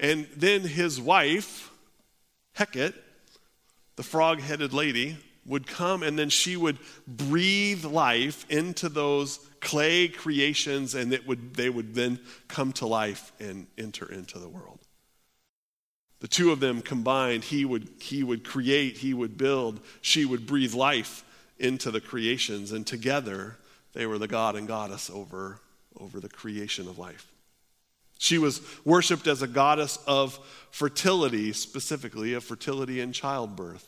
And 0.00 0.26
then 0.36 0.62
his 0.62 1.00
wife, 1.00 1.70
Heket, 2.58 2.94
the 4.00 4.04
frog 4.04 4.40
headed 4.40 4.72
lady, 4.72 5.14
would 5.44 5.66
come 5.66 6.02
and 6.02 6.18
then 6.18 6.30
she 6.30 6.56
would 6.56 6.78
breathe 7.06 7.84
life 7.84 8.46
into 8.48 8.88
those 8.88 9.38
clay 9.60 10.08
creations 10.08 10.94
and 10.94 11.12
it 11.12 11.28
would, 11.28 11.52
they 11.52 11.68
would 11.68 11.94
then 11.94 12.18
come 12.48 12.72
to 12.72 12.86
life 12.86 13.30
and 13.40 13.66
enter 13.76 14.10
into 14.10 14.38
the 14.38 14.48
world. 14.48 14.78
The 16.20 16.28
two 16.28 16.50
of 16.50 16.60
them 16.60 16.80
combined, 16.80 17.44
he 17.44 17.66
would, 17.66 17.90
he 18.00 18.22
would 18.22 18.42
create, 18.42 18.96
he 18.96 19.12
would 19.12 19.36
build, 19.36 19.80
she 20.00 20.24
would 20.24 20.46
breathe 20.46 20.72
life 20.72 21.22
into 21.58 21.90
the 21.90 22.00
creations, 22.00 22.72
and 22.72 22.86
together 22.86 23.58
they 23.92 24.06
were 24.06 24.16
the 24.16 24.26
God 24.26 24.56
and 24.56 24.66
goddess 24.66 25.10
over, 25.10 25.60
over 25.98 26.20
the 26.20 26.30
creation 26.30 26.88
of 26.88 26.98
life. 26.98 27.29
She 28.20 28.36
was 28.36 28.60
worshiped 28.84 29.26
as 29.26 29.40
a 29.40 29.46
goddess 29.46 29.98
of 30.06 30.38
fertility, 30.70 31.54
specifically 31.54 32.34
of 32.34 32.44
fertility 32.44 33.00
and 33.00 33.14
childbirth. 33.14 33.86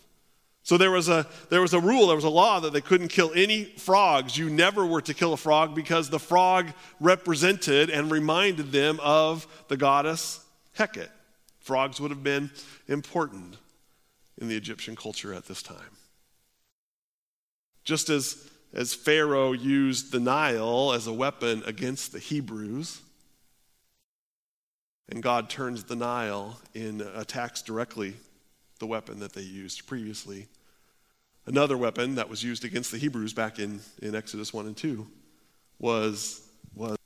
So 0.63 0.79
there 0.79 0.91
was, 0.91 1.11
a, 1.11 1.27
there 1.51 1.61
was 1.61 1.75
a 1.75 1.81
rule, 1.81 2.07
there 2.07 2.17
was 2.17 2.25
a 2.25 2.31
law 2.31 2.59
that 2.61 2.73
they 2.73 2.81
couldn't 2.81 3.09
kill 3.09 3.31
any 3.35 3.65
frogs. 3.65 4.39
You 4.39 4.49
never 4.49 4.87
were 4.87 5.03
to 5.03 5.13
kill 5.13 5.35
a 5.35 5.37
frog 5.37 5.75
because 5.75 6.09
the 6.09 6.19
frog 6.19 6.69
represented 6.99 7.91
and 7.91 8.11
reminded 8.11 8.73
them 8.73 8.99
of 9.03 9.47
the 9.69 9.77
goddess 9.77 10.43
Heket. 10.79 11.11
Frogs 11.61 12.01
would 12.01 12.11
have 12.11 12.23
been 12.23 12.51
important 12.89 13.59
in 14.39 14.49
the 14.49 14.57
Egyptian 14.57 14.97
culture 14.97 15.35
at 15.35 15.45
this 15.45 15.63
time. 15.63 15.99
Just 17.85 18.09
as, 18.09 18.49
as 18.73 18.95
Pharaoh 18.95 19.53
used 19.53 20.11
the 20.11 20.21
Nile 20.21 20.95
as 20.95 21.07
a 21.07 21.13
weapon 21.13 21.63
against 21.67 22.13
the 22.13 22.19
Hebrews, 22.19 23.03
and 25.09 25.23
God 25.23 25.51
turns 25.51 25.85
the 25.85 25.97
Nile 25.97 26.61
in 26.75 27.01
attacks 27.15 27.63
directly 27.63 28.15
the 28.79 28.87
weapon 28.87 29.21
that 29.21 29.33
they 29.33 29.43
used 29.43 29.87
previously. 29.87 30.49
Another 31.47 31.77
weapon 31.77 32.15
that 32.17 32.29
was 32.29 32.43
used 32.43 32.65
against 32.65 32.93
the 32.93 32.99
Hebrews 32.99 33.33
back 33.33 33.59
in, 33.59 33.81
in 34.01 34.15
Exodus 34.15 34.53
1 34.53 34.67
and 34.67 34.77
2 34.77 35.07
was, 35.79 36.41
was 36.75 36.99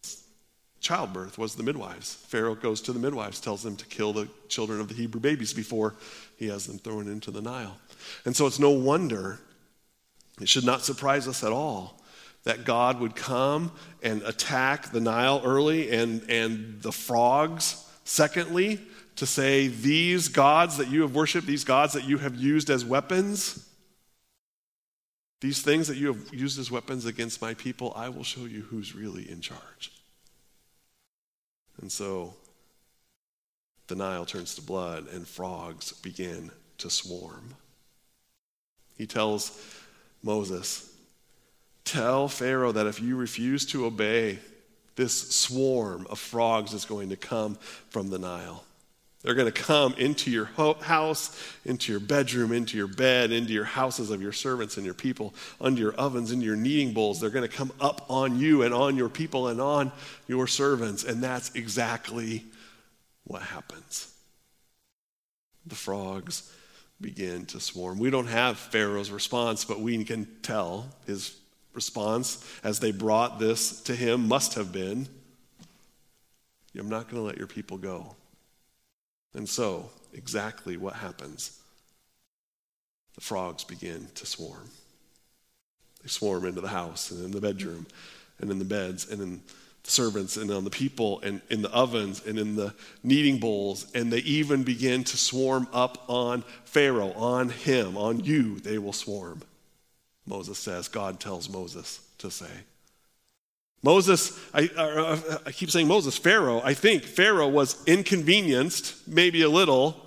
childbirth, 0.80 1.38
was 1.38 1.54
the 1.54 1.62
midwives. 1.62 2.14
Pharaoh 2.14 2.54
goes 2.54 2.80
to 2.82 2.92
the 2.92 2.98
midwives, 2.98 3.40
tells 3.40 3.62
them 3.62 3.76
to 3.76 3.86
kill 3.86 4.12
the 4.12 4.28
children 4.48 4.80
of 4.80 4.88
the 4.88 4.94
Hebrew 4.94 5.20
babies 5.20 5.52
before 5.52 5.94
he 6.36 6.48
has 6.48 6.66
them 6.66 6.78
thrown 6.78 7.08
into 7.08 7.30
the 7.30 7.42
Nile. 7.42 7.76
And 8.24 8.36
so 8.36 8.46
it's 8.46 8.58
no 8.58 8.70
wonder, 8.70 9.40
it 10.40 10.48
should 10.48 10.64
not 10.64 10.82
surprise 10.82 11.26
us 11.26 11.42
at 11.42 11.52
all 11.52 12.02
that 12.44 12.64
God 12.64 13.00
would 13.00 13.16
come 13.16 13.72
and 14.02 14.22
attack 14.22 14.92
the 14.92 15.00
Nile 15.00 15.42
early 15.44 15.90
and, 15.90 16.22
and 16.30 16.80
the 16.80 16.92
frogs 16.92 17.82
secondly, 18.06 18.80
to 19.16 19.26
say, 19.26 19.68
These 19.68 20.28
gods 20.28 20.76
that 20.78 20.88
you 20.88 21.02
have 21.02 21.14
worshiped, 21.14 21.46
these 21.46 21.64
gods 21.64 21.92
that 21.92 22.04
you 22.04 22.18
have 22.18 22.36
used 22.36 22.70
as 22.70 22.84
weapons, 22.84 23.68
these 25.40 25.60
things 25.60 25.88
that 25.88 25.96
you 25.96 26.08
have 26.08 26.34
used 26.34 26.58
as 26.58 26.70
weapons 26.70 27.04
against 27.04 27.42
my 27.42 27.54
people, 27.54 27.92
I 27.94 28.08
will 28.08 28.24
show 28.24 28.46
you 28.46 28.62
who's 28.62 28.94
really 28.94 29.30
in 29.30 29.40
charge. 29.40 29.92
And 31.80 31.92
so 31.92 32.34
the 33.88 33.94
Nile 33.94 34.24
turns 34.24 34.54
to 34.54 34.62
blood 34.62 35.06
and 35.12 35.28
frogs 35.28 35.92
begin 35.92 36.50
to 36.78 36.88
swarm. 36.88 37.54
He 38.96 39.06
tells 39.06 39.60
Moses, 40.22 40.90
Tell 41.84 42.28
Pharaoh 42.28 42.72
that 42.72 42.86
if 42.86 43.00
you 43.00 43.16
refuse 43.16 43.64
to 43.66 43.86
obey, 43.86 44.38
this 44.96 45.34
swarm 45.34 46.06
of 46.10 46.18
frogs 46.18 46.72
is 46.72 46.84
going 46.84 47.10
to 47.10 47.16
come 47.16 47.56
from 47.90 48.10
the 48.10 48.18
Nile. 48.18 48.64
They're 49.22 49.34
going 49.34 49.52
to 49.52 49.62
come 49.62 49.94
into 49.94 50.30
your 50.30 50.44
house, 50.44 51.36
into 51.64 51.90
your 51.90 52.00
bedroom, 52.00 52.52
into 52.52 52.76
your 52.76 52.86
bed, 52.86 53.32
into 53.32 53.52
your 53.52 53.64
houses 53.64 54.10
of 54.10 54.22
your 54.22 54.32
servants 54.32 54.76
and 54.76 54.84
your 54.84 54.94
people, 54.94 55.34
under 55.60 55.80
your 55.80 55.94
ovens, 55.94 56.30
into 56.30 56.46
your 56.46 56.54
kneading 56.54 56.92
bowls. 56.92 57.20
They're 57.20 57.30
going 57.30 57.48
to 57.48 57.54
come 57.54 57.72
up 57.80 58.06
on 58.08 58.38
you 58.38 58.62
and 58.62 58.72
on 58.72 58.96
your 58.96 59.08
people 59.08 59.48
and 59.48 59.60
on 59.60 59.90
your 60.28 60.46
servants. 60.46 61.02
And 61.02 61.22
that's 61.22 61.52
exactly 61.56 62.44
what 63.24 63.42
happens. 63.42 64.14
The 65.66 65.74
frogs 65.74 66.52
begin 67.00 67.46
to 67.46 67.58
swarm. 67.58 67.98
We 67.98 68.10
don't 68.10 68.28
have 68.28 68.56
Pharaoh's 68.56 69.10
response, 69.10 69.64
but 69.64 69.80
we 69.80 70.04
can 70.04 70.28
tell 70.42 70.86
his 71.04 71.36
response 71.76 72.44
as 72.64 72.80
they 72.80 72.90
brought 72.90 73.38
this 73.38 73.80
to 73.82 73.94
him 73.94 74.26
must 74.26 74.54
have 74.54 74.72
been 74.72 75.06
I'm 76.78 76.88
not 76.88 77.08
going 77.08 77.22
to 77.22 77.26
let 77.26 77.38
your 77.38 77.46
people 77.46 77.78
go. 77.78 78.14
And 79.34 79.48
so, 79.48 79.90
exactly 80.12 80.76
what 80.76 80.94
happens? 80.94 81.58
The 83.14 83.20
frogs 83.20 83.64
begin 83.64 84.08
to 84.14 84.26
swarm. 84.26 84.68
They 86.02 86.08
swarm 86.08 86.44
into 86.44 86.60
the 86.60 86.68
house 86.68 87.10
and 87.10 87.24
in 87.24 87.30
the 87.30 87.40
bedroom 87.40 87.86
and 88.38 88.50
in 88.50 88.58
the 88.58 88.64
beds 88.64 89.10
and 89.10 89.20
in 89.20 89.40
the 89.82 89.90
servants 89.90 90.36
and 90.36 90.50
on 90.50 90.64
the 90.64 90.70
people 90.70 91.20
and 91.20 91.40
in 91.48 91.62
the 91.62 91.70
ovens 91.70 92.24
and 92.26 92.38
in 92.38 92.56
the 92.56 92.74
kneading 93.02 93.38
bowls. 93.38 93.86
And 93.94 94.12
they 94.12 94.18
even 94.18 94.62
begin 94.62 95.04
to 95.04 95.16
swarm 95.16 95.68
up 95.72 96.04
on 96.08 96.44
Pharaoh, 96.64 97.12
on 97.12 97.48
him, 97.48 97.96
on 97.96 98.20
you, 98.20 98.60
they 98.60 98.78
will 98.78 98.92
swarm. 98.92 99.42
Moses 100.26 100.58
says, 100.58 100.88
God 100.88 101.20
tells 101.20 101.48
Moses 101.48 102.00
to 102.18 102.30
say. 102.30 102.50
Moses, 103.82 104.38
I, 104.52 104.68
I, 105.46 105.52
keep 105.52 105.70
saying 105.70 105.86
Moses, 105.86 106.18
Pharaoh, 106.18 106.60
I 106.64 106.74
think 106.74 107.04
Pharaoh 107.04 107.48
was 107.48 107.82
inconvenienced, 107.86 109.06
maybe 109.06 109.42
a 109.42 109.48
little, 109.48 110.04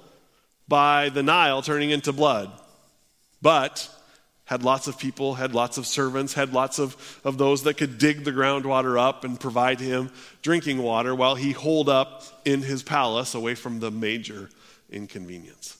by 0.67 1.09
the 1.09 1.23
Nile 1.23 1.61
turning 1.61 1.91
into 1.91 2.11
blood, 2.11 2.51
but 3.41 3.89
had 4.45 4.63
lots 4.63 4.88
of 4.88 4.97
people, 4.97 5.35
had 5.35 5.53
lots 5.53 5.77
of 5.77 5.85
servants, 5.85 6.33
had 6.33 6.51
lots 6.51 6.79
of, 6.79 7.21
of 7.23 7.38
those 7.38 7.63
that 7.63 7.75
could 7.75 7.99
dig 7.99 8.23
the 8.23 8.31
groundwater 8.31 8.99
up 8.99 9.23
and 9.23 9.39
provide 9.39 9.79
him 9.79 10.11
drinking 10.41 10.79
water 10.79 11.13
while 11.13 11.35
he 11.35 11.51
holed 11.51 11.88
up 11.88 12.23
in 12.45 12.63
his 12.63 12.83
palace 12.83 13.35
away 13.35 13.55
from 13.55 13.79
the 13.79 13.91
major 13.91 14.49
inconvenience. 14.89 15.78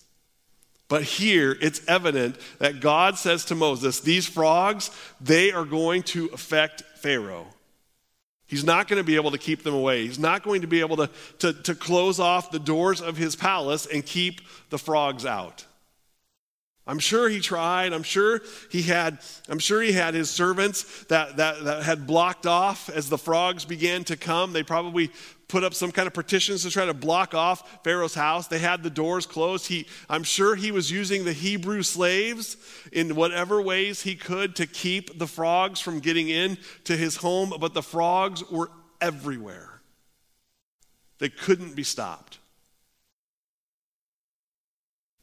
But 0.90 1.04
here 1.04 1.56
it's 1.62 1.82
evident 1.88 2.36
that 2.58 2.82
God 2.82 3.18
says 3.18 3.46
to 3.46 3.56
Moses, 3.56 4.02
These 4.02 4.28
frogs, 4.28 4.92
they 5.22 5.52
are 5.52 5.64
going 5.64 6.04
to 6.04 6.26
affect 6.34 6.82
Pharaoh. 6.98 7.48
He's 8.48 8.64
not 8.64 8.88
going 8.88 8.98
to 8.98 9.04
be 9.04 9.16
able 9.16 9.30
to 9.32 9.38
keep 9.38 9.62
them 9.62 9.76
away. 9.76 10.08
He's 10.08 10.18
not 10.18 10.42
going 10.42 10.62
to 10.62 10.68
be 10.68 10.80
able 10.80 10.98
to, 10.98 11.10
to, 11.38 11.54
to 11.54 11.76
close 11.76 12.20
off 12.20 12.50
the 12.50 12.58
doors 12.58 13.00
of 13.00 13.16
his 13.16 13.36
palace 13.36 13.86
and 13.86 14.04
keep 14.04 14.42
the 14.72 14.80
frogs 14.80 15.24
out. 15.24 15.66
I'm 16.90 16.98
sure 16.98 17.30
he 17.30 17.40
tried. 17.40 17.94
I'm 17.94 18.02
sure 18.02 18.42
he 18.72 18.82
had, 18.82 19.20
I'm 19.48 19.60
sure 19.60 19.80
he 19.80 19.92
had 19.92 20.16
his 20.16 20.28
servants 20.32 21.04
that, 21.04 21.38
that, 21.38 21.64
that 21.64 21.84
had 21.84 22.08
blocked 22.08 22.48
off 22.48 22.90
as 22.90 23.10
the 23.10 23.18
frogs 23.18 23.64
began 23.64 24.04
to 24.06 24.18
come. 24.18 24.54
They 24.54 24.64
probably 24.64 25.12
put 25.48 25.64
up 25.64 25.76
some 25.76 25.92
kind 25.92 26.08
of 26.08 26.16
partitions 26.16 26.64
to 26.64 26.72
try 26.72 26.88
to 26.88 26.96
block 26.96 27.36
off 27.36 27.84
Pharaoh's 27.84 28.16
house. 28.16 28.48
They 28.48 28.58
had 28.58 28.82
the 28.82 28.90
doors 28.90 29.28
closed. 29.28 29.68
He, 29.68 29.86
I'm 30.10 30.24
sure 30.24 30.56
he 30.56 30.72
was 30.72 30.90
using 30.90 31.26
the 31.26 31.34
Hebrew 31.34 31.84
slaves 31.84 32.58
in 32.92 33.16
whatever 33.16 33.62
ways 33.62 34.02
he 34.02 34.16
could 34.16 34.56
to 34.56 34.66
keep 34.66 35.20
the 35.20 35.28
frogs 35.28 35.80
from 35.80 36.00
getting 36.00 36.30
in 36.30 36.58
to 36.86 36.98
his 36.98 37.18
home, 37.18 37.54
but 37.62 37.76
the 37.76 37.84
frogs 37.84 38.44
were 38.50 38.72
everywhere. 39.00 39.80
They 41.20 41.30
couldn't 41.30 41.76
be 41.76 41.84
stopped. 41.84 42.39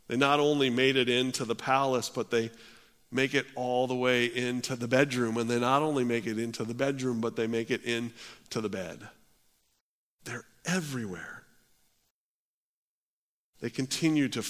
They 0.09 0.17
not 0.17 0.41
only 0.41 0.71
made 0.71 0.97
it 0.97 1.09
into 1.09 1.45
the 1.45 1.55
palace, 1.55 2.09
but 2.09 2.31
they 2.31 2.51
make 3.11 3.35
it 3.35 3.47
all 3.55 3.87
the 3.87 3.95
way 3.95 4.27
into 4.27 4.77
the 4.77 4.89
bedroom. 4.89 5.37
And 5.37 5.51
they 5.51 5.59
not 5.59 5.83
only 5.83 6.05
make 6.05 6.27
it 6.27 6.39
into 6.39 6.65
the 6.65 6.75
bedroom, 6.75 7.21
but 7.21 7.37
they 7.37 7.47
make 7.47 7.71
it 7.71 7.85
into 7.85 8.61
the 8.61 8.69
bed. 8.69 9.09
They're 10.25 10.45
everywhere. 10.65 11.45
They 13.61 13.71
continue 13.71 14.29
to 14.29 14.45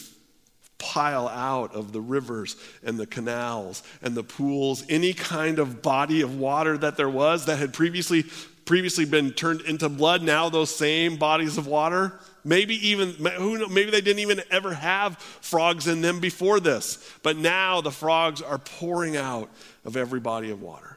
pile 0.79 1.29
out 1.29 1.75
of 1.75 1.93
the 1.93 2.01
rivers 2.01 2.57
and 2.83 2.99
the 2.99 3.07
canals 3.07 3.83
and 4.03 4.15
the 4.15 4.23
pools 4.23 4.85
any 4.91 5.13
kind 5.15 5.59
of 5.59 5.81
body 5.81 6.21
of 6.21 6.39
water 6.39 6.77
that 6.77 6.97
there 6.99 7.09
was 7.09 7.47
that 7.47 7.59
had 7.59 7.73
previously 7.73 8.25
previously 8.67 9.07
been 9.07 9.31
turned 9.31 9.63
into 9.63 9.89
blood 9.89 10.23
now 10.23 10.51
those 10.51 10.75
same 10.75 11.17
bodies 11.17 11.57
of 11.57 11.67
water 11.67 12.21
maybe 12.47 12.89
even 12.89 13.11
who 13.11 13.69
maybe 13.69 13.91
they 13.91 14.01
didn't 14.01 14.21
even 14.21 14.41
ever 14.51 14.73
have 14.73 15.19
frogs 15.19 15.87
in 15.87 16.01
them 16.01 16.21
before 16.21 16.61
this 16.61 16.99
but 17.23 17.37
now 17.37 17.81
the 17.81 17.91
frogs 17.91 18.41
are 18.41 18.59
pouring 18.59 19.17
out 19.17 19.51
of 19.85 19.97
every 19.97 20.21
body 20.21 20.51
of 20.51 20.63
water 20.63 20.97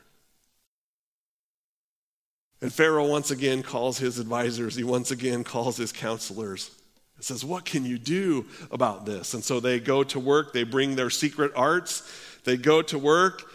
and 2.61 2.73
Pharaoh 2.73 3.07
once 3.07 3.31
again 3.31 3.63
calls 3.63 3.97
his 3.97 4.19
advisors, 4.19 4.75
he 4.75 4.83
once 4.83 5.11
again 5.11 5.43
calls 5.43 5.77
his 5.77 5.91
counselors. 5.91 6.71
He 7.17 7.23
says, 7.23 7.45
What 7.45 7.65
can 7.65 7.85
you 7.85 7.97
do 7.97 8.45
about 8.71 9.05
this? 9.05 9.33
And 9.33 9.43
so 9.43 9.59
they 9.59 9.79
go 9.79 10.03
to 10.05 10.19
work, 10.19 10.53
they 10.53 10.63
bring 10.63 10.95
their 10.95 11.09
secret 11.09 11.51
arts, 11.55 12.03
they 12.43 12.57
go 12.57 12.81
to 12.83 12.99
work, 12.99 13.49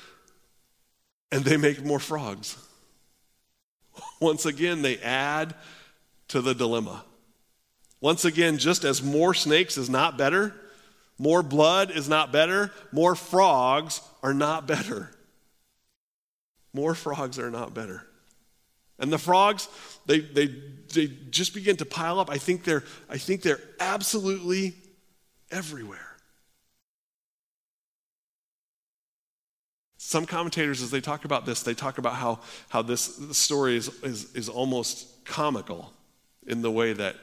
and 1.30 1.44
they 1.44 1.56
make 1.56 1.84
more 1.84 1.98
frogs. 1.98 2.56
Once 4.20 4.46
again, 4.46 4.82
they 4.82 4.98
add 4.98 5.54
to 6.28 6.40
the 6.40 6.54
dilemma. 6.54 7.04
Once 8.04 8.26
again, 8.26 8.58
just 8.58 8.84
as 8.84 9.02
more 9.02 9.32
snakes 9.32 9.78
is 9.78 9.88
not 9.88 10.18
better, 10.18 10.54
more 11.16 11.42
blood 11.42 11.90
is 11.90 12.06
not 12.06 12.30
better, 12.30 12.70
more 12.92 13.14
frogs 13.14 14.02
are 14.22 14.34
not 14.34 14.66
better. 14.66 15.10
More 16.74 16.94
frogs 16.94 17.38
are 17.38 17.50
not 17.50 17.72
better. 17.72 18.06
And 18.98 19.10
the 19.10 19.16
frogs, 19.16 19.68
they, 20.04 20.20
they, 20.20 20.54
they 20.92 21.06
just 21.30 21.54
begin 21.54 21.78
to 21.78 21.86
pile 21.86 22.20
up. 22.20 22.28
I 22.28 22.36
think 22.36 22.64
they're, 22.64 22.84
I 23.08 23.16
think 23.16 23.40
they're 23.40 23.62
absolutely 23.80 24.74
everywhere. 25.50 26.14
Some 29.96 30.26
commentators, 30.26 30.82
as 30.82 30.90
they 30.90 31.00
talk 31.00 31.24
about 31.24 31.46
this, 31.46 31.62
they 31.62 31.72
talk 31.72 31.96
about 31.96 32.16
how, 32.16 32.40
how 32.68 32.82
this 32.82 33.18
story 33.32 33.78
is, 33.78 33.88
is, 34.02 34.34
is 34.34 34.50
almost 34.50 35.24
comical 35.24 35.90
in 36.46 36.60
the 36.60 36.70
way 36.70 36.92
that, 36.92 37.16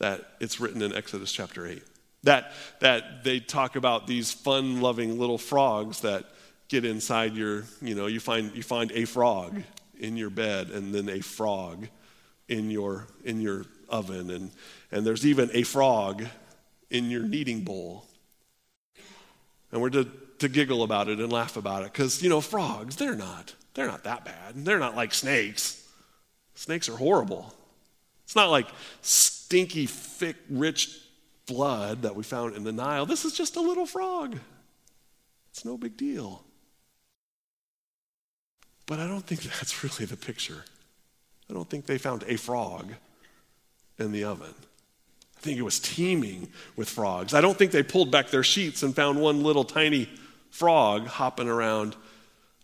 that 0.00 0.32
it's 0.40 0.58
written 0.58 0.82
in 0.82 0.94
Exodus 0.94 1.30
chapter 1.30 1.66
8. 1.66 1.82
That, 2.24 2.52
that 2.80 3.24
they 3.24 3.40
talk 3.40 3.76
about 3.76 4.06
these 4.06 4.32
fun 4.32 4.80
loving 4.80 5.18
little 5.18 5.38
frogs 5.38 6.00
that 6.00 6.24
get 6.68 6.84
inside 6.84 7.34
your, 7.34 7.64
you 7.80 7.94
know, 7.94 8.06
you 8.06 8.20
find, 8.20 8.54
you 8.54 8.62
find 8.62 8.90
a 8.92 9.04
frog 9.04 9.62
in 9.98 10.16
your 10.16 10.30
bed 10.30 10.70
and 10.70 10.94
then 10.94 11.08
a 11.08 11.20
frog 11.20 11.86
in 12.48 12.70
your, 12.70 13.06
in 13.24 13.40
your 13.40 13.64
oven. 13.88 14.30
And, 14.30 14.50
and 14.90 15.06
there's 15.06 15.24
even 15.24 15.50
a 15.54 15.62
frog 15.62 16.24
in 16.90 17.10
your 17.10 17.22
kneading 17.22 17.62
bowl. 17.62 18.06
And 19.72 19.80
we're 19.80 19.90
to, 19.90 20.08
to 20.38 20.48
giggle 20.48 20.82
about 20.82 21.08
it 21.08 21.20
and 21.20 21.32
laugh 21.32 21.56
about 21.56 21.82
it 21.82 21.92
because, 21.92 22.22
you 22.22 22.28
know, 22.28 22.40
frogs, 22.40 22.96
they're 22.96 23.14
not, 23.14 23.54
they're 23.74 23.86
not 23.86 24.04
that 24.04 24.24
bad. 24.24 24.64
They're 24.64 24.78
not 24.78 24.96
like 24.96 25.14
snakes. 25.14 25.86
Snakes 26.54 26.88
are 26.88 26.96
horrible. 26.96 27.54
It's 28.24 28.36
not 28.36 28.50
like 28.50 28.66
stinky, 29.50 29.84
thick, 29.84 30.36
rich 30.48 30.96
blood 31.46 32.02
that 32.02 32.14
we 32.14 32.22
found 32.22 32.54
in 32.54 32.62
the 32.62 32.70
Nile. 32.70 33.04
This 33.04 33.24
is 33.24 33.32
just 33.32 33.56
a 33.56 33.60
little 33.60 33.84
frog. 33.84 34.38
It's 35.50 35.64
no 35.64 35.76
big 35.76 35.96
deal. 35.96 36.44
But 38.86 39.00
I 39.00 39.08
don't 39.08 39.26
think 39.26 39.42
that's 39.42 39.82
really 39.82 40.04
the 40.04 40.16
picture. 40.16 40.64
I 41.50 41.54
don't 41.54 41.68
think 41.68 41.86
they 41.86 41.98
found 41.98 42.22
a 42.28 42.36
frog 42.36 42.92
in 43.98 44.12
the 44.12 44.22
oven. 44.22 44.54
I 45.36 45.40
think 45.40 45.58
it 45.58 45.62
was 45.62 45.80
teeming 45.80 46.52
with 46.76 46.88
frogs. 46.88 47.34
I 47.34 47.40
don't 47.40 47.58
think 47.58 47.72
they 47.72 47.82
pulled 47.82 48.12
back 48.12 48.28
their 48.28 48.44
sheets 48.44 48.84
and 48.84 48.94
found 48.94 49.20
one 49.20 49.42
little 49.42 49.64
tiny 49.64 50.08
frog 50.50 51.08
hopping 51.08 51.48
around. 51.48 51.96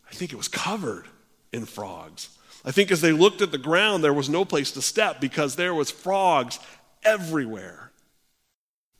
I 0.08 0.14
think 0.14 0.32
it 0.32 0.36
was 0.36 0.46
covered 0.46 1.06
in 1.52 1.64
frogs. 1.64 2.35
I 2.66 2.72
think 2.72 2.90
as 2.90 3.00
they 3.00 3.12
looked 3.12 3.42
at 3.42 3.52
the 3.52 3.58
ground, 3.58 4.02
there 4.02 4.12
was 4.12 4.28
no 4.28 4.44
place 4.44 4.72
to 4.72 4.82
step 4.82 5.20
because 5.20 5.54
there 5.54 5.72
was 5.72 5.88
frogs 5.88 6.58
everywhere. 7.04 7.92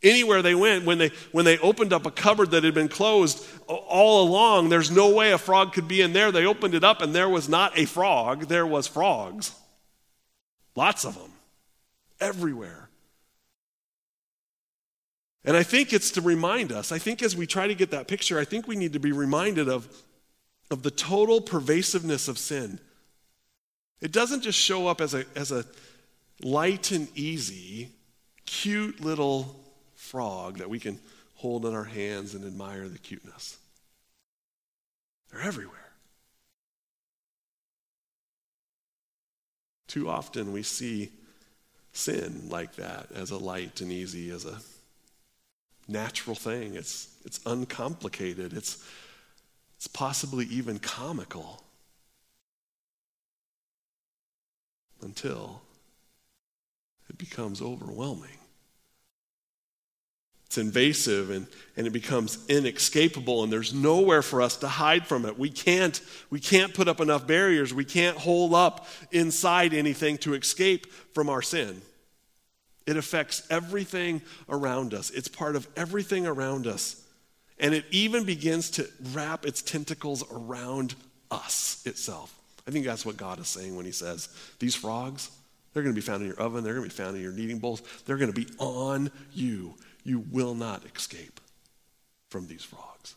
Anywhere 0.05 0.41
they 0.41 0.55
went, 0.55 0.85
when 0.85 0.99
they, 0.99 1.11
when 1.33 1.45
they 1.45 1.59
opened 1.59 1.93
up 1.93 2.07
a 2.07 2.13
cupboard 2.13 2.53
that 2.53 2.63
had 2.63 2.75
been 2.75 2.89
closed 2.89 3.45
all 3.67 4.23
along, 4.23 4.69
there's 4.69 4.91
no 4.91 5.13
way 5.13 5.33
a 5.33 5.39
frog 5.39 5.73
could 5.73 5.89
be 5.89 6.01
in 6.01 6.13
there. 6.13 6.31
They 6.31 6.47
opened 6.47 6.75
it 6.75 6.85
up 6.85 7.03
and 7.03 7.13
there 7.13 7.29
was 7.29 7.49
not 7.49 7.77
a 7.77 7.87
frog, 7.87 8.47
there 8.47 8.67
was 8.67 8.87
frogs. 8.87 9.53
Lots 10.77 11.05
of 11.05 11.15
them, 11.15 11.33
everywhere. 12.21 12.89
And 15.45 15.57
I 15.57 15.65
think 15.65 15.93
it's 15.93 16.13
to 16.13 16.21
remind 16.21 16.71
us, 16.71 16.93
I 16.93 16.99
think 16.99 17.21
as 17.21 17.35
we 17.35 17.47
try 17.47 17.67
to 17.67 17.75
get 17.75 17.91
that 17.91 18.07
picture, 18.07 18.39
I 18.39 18.45
think 18.45 18.69
we 18.69 18.77
need 18.77 18.93
to 18.93 19.01
be 19.01 19.13
reminded 19.13 19.69
of, 19.69 19.89
of 20.71 20.83
the 20.83 20.91
total 20.91 21.41
pervasiveness 21.41 22.29
of 22.29 22.39
sin. 22.39 22.79
It 24.01 24.13
doesn't 24.13 24.43
just 24.43 24.59
show 24.59 24.89
up 24.89 25.01
as 25.01 25.15
a, 25.15 25.25
as 25.35 25.53
a 25.53 25.65
light 26.43 26.91
and 26.91 27.09
easy, 27.17 27.91
cute 28.45 29.01
little 29.01 29.59
frog 29.95 30.59
that 30.59 30.69
we 30.69 30.79
can 30.79 30.99
hold 31.37 31.65
in 31.65 31.75
our 31.75 31.85
hands 31.85 32.35
and 32.35 32.45
admire 32.45 32.89
the 32.89 32.99
cuteness. 32.99 33.59
They're 35.31 35.43
everywhere. 35.43 35.93
Too 39.89 40.09
often 40.09 40.53
we 40.53 40.63
see 40.63 41.11
sin 41.93 42.49
like 42.51 42.77
that 42.77 43.11
as 43.15 43.31
a 43.31 43.39
light 43.39 43.81
and 43.81 43.91
easy, 43.91 44.31
as 44.31 44.45
a 44.45 44.59
natural 45.89 46.37
thing. 46.37 46.75
It's, 46.75 47.09
it's 47.25 47.41
uncomplicated. 47.47 48.53
It's, 48.53 48.85
it's 49.77 49.87
possibly 49.87 50.45
even 50.47 50.79
comical 50.79 51.63
until 55.03 55.63
it 57.09 57.19
becomes 57.19 57.63
overwhelming. 57.63 58.39
It's 60.47 60.59
invasive 60.59 61.31
and, 61.31 61.47
and 61.77 61.87
it 61.87 61.93
becomes 61.93 62.39
inescapable, 62.49 63.43
and 63.43 63.53
there's 63.53 63.75
nowhere 63.75 64.23
for 64.23 64.41
us 64.41 64.57
to 64.59 64.69
hide 64.69 65.07
from 65.07 65.27
it. 65.27 65.39
We 65.39 65.51
can't, 65.51 66.01
we 66.31 66.41
can't 66.41 66.73
put 66.73 66.89
up 66.89 67.01
enough 67.01 67.27
barriers. 67.27 67.75
We 67.75 67.85
can't 67.85 68.17
hold 68.17 68.55
up 68.55 68.87
inside 69.11 69.75
anything 69.75 70.19
to 70.19 70.35
escape 70.35 70.93
from 71.15 71.29
our 71.29 71.43
sin. 71.43 71.83
It 72.87 72.97
affects 72.97 73.45
everything 73.51 74.23
around 74.49 74.95
us, 74.95 75.11
it's 75.11 75.29
part 75.29 75.57
of 75.57 75.67
everything 75.77 76.27
around 76.27 76.67
us. 76.67 77.03
And 77.59 77.75
it 77.75 77.87
even 77.91 78.25
begins 78.25 78.71
to 78.73 78.87
wrap 79.13 79.47
its 79.47 79.63
tentacles 79.63 80.23
around 80.31 80.95
us 81.31 81.83
itself. 81.87 82.35
I 82.67 82.71
think 82.71 82.85
that's 82.85 83.07
what 83.07 83.17
God 83.17 83.39
is 83.39 83.49
saying 83.49 83.77
when 83.77 83.87
He 83.87 83.93
says, 83.93 84.29
These 84.59 84.75
frogs, 84.75 85.31
they're 85.73 85.83
going 85.83 85.95
to 85.95 86.01
be 86.01 86.05
found 86.05 86.23
in 86.23 86.29
your 86.29 86.39
oven, 86.39 86.65
they're 86.65 86.75
going 86.75 86.89
to 86.89 86.95
be 86.95 87.03
found 87.03 87.17
in 87.17 87.23
your 87.23 87.33
kneading 87.33 87.59
bowls, 87.59 87.83
they're 88.05 88.17
going 88.17 88.33
to 88.33 88.41
be 88.41 88.49
on 88.59 89.11
you. 89.33 89.75
You 90.05 90.21
will 90.31 90.55
not 90.55 90.83
escape 90.95 91.41
from 92.31 92.47
these 92.47 92.63
frogs. 92.63 93.15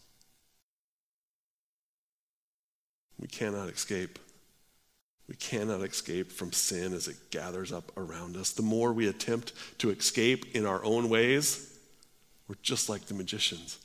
We 3.20 3.28
cannot 3.28 3.70
escape. 3.70 4.18
We 5.28 5.36
cannot 5.36 5.82
escape 5.82 6.32
from 6.32 6.52
sin 6.52 6.94
as 6.94 7.08
it 7.08 7.30
gathers 7.30 7.72
up 7.72 7.92
around 7.96 8.36
us. 8.36 8.52
The 8.52 8.64
more 8.64 8.92
we 8.92 9.08
attempt 9.08 9.54
to 9.80 9.92
escape 9.92 10.56
in 10.56 10.66
our 10.66 10.84
own 10.84 11.10
ways, 11.10 11.78
we're 12.48 12.56
just 12.64 12.90
like 12.90 13.06
the 13.06 13.14
magicians. 13.14 13.78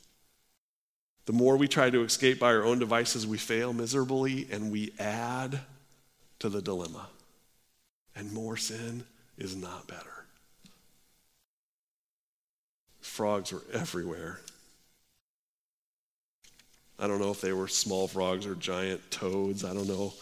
The 1.25 1.33
more 1.33 1.57
we 1.57 1.67
try 1.67 1.89
to 1.89 2.03
escape 2.03 2.39
by 2.39 2.53
our 2.53 2.63
own 2.63 2.79
devices, 2.79 3.25
we 3.25 3.37
fail 3.37 3.73
miserably 3.73 4.47
and 4.51 4.71
we 4.71 4.93
add 4.99 5.59
to 6.39 6.49
the 6.49 6.61
dilemma. 6.61 7.07
And 8.15 8.31
more 8.31 8.57
sin 8.57 9.03
is 9.37 9.55
not 9.55 9.87
better. 9.87 10.25
Frogs 13.01 13.51
were 13.51 13.63
everywhere. 13.73 14.39
I 16.97 17.07
don't 17.07 17.19
know 17.19 17.31
if 17.31 17.41
they 17.41 17.53
were 17.53 17.67
small 17.67 18.07
frogs 18.07 18.45
or 18.45 18.55
giant 18.55 19.11
toads. 19.11 19.65
I 19.65 19.73
don't 19.73 19.87
know 19.87 20.13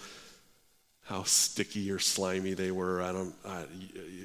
how 1.03 1.23
sticky 1.23 1.91
or 1.91 1.99
slimy 1.99 2.53
they 2.53 2.71
were. 2.71 3.01
I 3.01 3.11
don't, 3.11 3.35
I, 3.45 3.65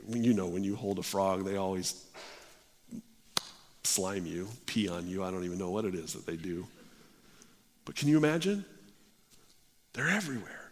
you 0.09 0.33
know, 0.33 0.47
when 0.47 0.64
you 0.64 0.77
hold 0.77 0.99
a 0.99 1.03
frog, 1.03 1.45
they 1.45 1.57
always 1.57 2.05
slime 3.88 4.27
you, 4.27 4.48
pee 4.66 4.88
on 4.88 5.09
you. 5.09 5.24
I 5.24 5.31
don't 5.31 5.44
even 5.44 5.59
know 5.59 5.70
what 5.70 5.85
it 5.85 5.94
is 5.94 6.12
that 6.12 6.27
they 6.27 6.37
do. 6.37 6.66
But 7.85 7.96
can 7.96 8.09
you 8.09 8.16
imagine? 8.16 8.64
They're 9.94 10.09
everywhere. 10.09 10.70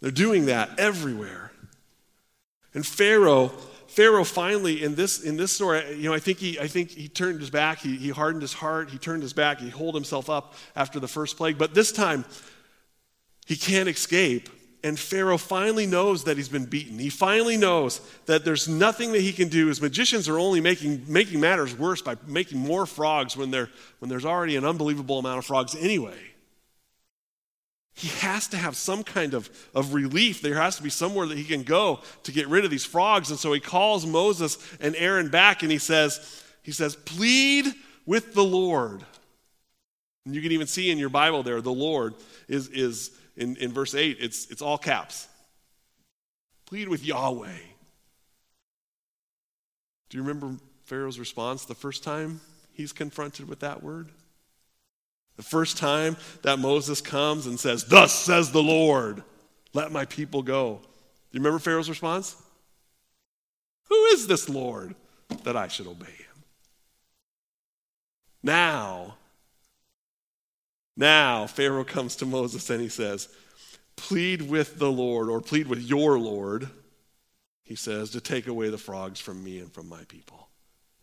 They're 0.00 0.10
doing 0.10 0.46
that 0.46 0.78
everywhere. 0.78 1.52
And 2.74 2.86
Pharaoh, 2.86 3.48
Pharaoh 3.86 4.24
finally 4.24 4.82
in 4.82 4.94
this 4.94 5.22
in 5.22 5.36
this 5.36 5.52
story, 5.52 5.96
you 5.96 6.08
know, 6.08 6.14
I 6.14 6.18
think 6.18 6.38
he 6.38 6.58
I 6.58 6.66
think 6.66 6.90
he 6.90 7.08
turned 7.08 7.40
his 7.40 7.50
back, 7.50 7.78
he, 7.78 7.96
he 7.96 8.10
hardened 8.10 8.42
his 8.42 8.52
heart, 8.52 8.90
he 8.90 8.98
turned 8.98 9.22
his 9.22 9.32
back, 9.32 9.60
he 9.60 9.70
holed 9.70 9.94
himself 9.94 10.28
up 10.28 10.54
after 10.74 11.00
the 11.00 11.08
first 11.08 11.36
plague. 11.36 11.58
But 11.58 11.74
this 11.74 11.92
time 11.92 12.24
he 13.46 13.56
can't 13.56 13.88
escape 13.88 14.48
and 14.86 14.96
Pharaoh 14.96 15.36
finally 15.36 15.84
knows 15.84 16.22
that 16.24 16.36
he's 16.36 16.48
been 16.48 16.64
beaten. 16.64 16.96
He 16.96 17.08
finally 17.08 17.56
knows 17.56 18.00
that 18.26 18.44
there's 18.44 18.68
nothing 18.68 19.10
that 19.10 19.20
he 19.20 19.32
can 19.32 19.48
do. 19.48 19.66
His 19.66 19.82
magicians 19.82 20.28
are 20.28 20.38
only 20.38 20.60
making, 20.60 21.02
making 21.08 21.40
matters 21.40 21.76
worse 21.76 22.00
by 22.00 22.14
making 22.24 22.58
more 22.58 22.86
frogs 22.86 23.36
when, 23.36 23.50
when 23.50 24.08
there's 24.08 24.24
already 24.24 24.54
an 24.54 24.64
unbelievable 24.64 25.18
amount 25.18 25.38
of 25.38 25.44
frogs 25.44 25.74
anyway. 25.74 26.16
He 27.94 28.06
has 28.20 28.46
to 28.48 28.56
have 28.56 28.76
some 28.76 29.02
kind 29.02 29.34
of, 29.34 29.50
of 29.74 29.92
relief. 29.92 30.40
There 30.40 30.54
has 30.54 30.76
to 30.76 30.84
be 30.84 30.90
somewhere 30.90 31.26
that 31.26 31.36
he 31.36 31.42
can 31.42 31.64
go 31.64 31.98
to 32.22 32.30
get 32.30 32.46
rid 32.46 32.64
of 32.64 32.70
these 32.70 32.84
frogs. 32.84 33.30
And 33.30 33.40
so 33.40 33.52
he 33.52 33.58
calls 33.58 34.06
Moses 34.06 34.56
and 34.78 34.94
Aaron 34.94 35.30
back 35.30 35.64
and 35.64 35.72
he 35.72 35.78
says, 35.78 36.44
he 36.62 36.70
says, 36.70 36.94
plead 36.94 37.66
with 38.06 38.34
the 38.34 38.44
Lord. 38.44 39.04
And 40.24 40.32
you 40.32 40.42
can 40.42 40.52
even 40.52 40.68
see 40.68 40.92
in 40.92 40.98
your 40.98 41.08
Bible 41.08 41.42
there, 41.42 41.60
the 41.60 41.72
Lord 41.72 42.14
is, 42.46 42.68
is 42.68 43.10
in, 43.36 43.56
in 43.56 43.72
verse 43.72 43.94
8, 43.94 44.16
it's, 44.20 44.50
it's 44.50 44.62
all 44.62 44.78
caps. 44.78 45.28
Plead 46.66 46.88
with 46.88 47.04
Yahweh. 47.04 47.58
Do 50.08 50.16
you 50.16 50.22
remember 50.22 50.56
Pharaoh's 50.84 51.18
response 51.18 51.64
the 51.64 51.74
first 51.74 52.02
time 52.02 52.40
he's 52.72 52.92
confronted 52.92 53.48
with 53.48 53.60
that 53.60 53.82
word? 53.82 54.10
The 55.36 55.42
first 55.42 55.76
time 55.76 56.16
that 56.42 56.58
Moses 56.58 57.00
comes 57.00 57.46
and 57.46 57.60
says, 57.60 57.84
Thus 57.84 58.12
says 58.12 58.52
the 58.52 58.62
Lord, 58.62 59.22
let 59.74 59.92
my 59.92 60.06
people 60.06 60.42
go. 60.42 60.80
Do 60.80 61.38
you 61.38 61.40
remember 61.40 61.58
Pharaoh's 61.58 61.90
response? 61.90 62.36
Who 63.88 64.04
is 64.06 64.26
this 64.26 64.48
Lord 64.48 64.94
that 65.44 65.56
I 65.56 65.68
should 65.68 65.86
obey 65.86 66.06
him? 66.06 66.44
Now, 68.42 69.16
now, 70.96 71.46
Pharaoh 71.46 71.84
comes 71.84 72.16
to 72.16 72.26
Moses 72.26 72.70
and 72.70 72.80
he 72.80 72.88
says, 72.88 73.28
Plead 73.96 74.42
with 74.42 74.78
the 74.78 74.90
Lord, 74.90 75.28
or 75.28 75.40
plead 75.40 75.66
with 75.66 75.80
your 75.80 76.18
Lord, 76.18 76.68
he 77.64 77.74
says, 77.74 78.10
to 78.10 78.20
take 78.20 78.46
away 78.46 78.70
the 78.70 78.78
frogs 78.78 79.20
from 79.20 79.42
me 79.42 79.58
and 79.58 79.72
from 79.72 79.88
my 79.88 80.04
people, 80.08 80.48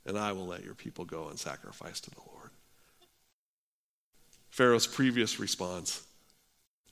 and 0.06 0.18
I 0.18 0.32
will 0.32 0.48
let 0.48 0.64
your 0.64 0.76
people 0.76 1.06
go 1.06 1.30
and 1.30 1.40
sacrifice 1.40 2.00
to 2.02 2.12
the 2.12 2.22
Lord. 2.34 2.50
Pharaoh's 4.50 4.88
previous 4.88 5.40
response 5.40 6.06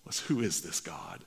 was, 0.06 0.20
Who 0.22 0.42
is 0.42 0.62
this 0.62 0.80
God? 0.80 1.22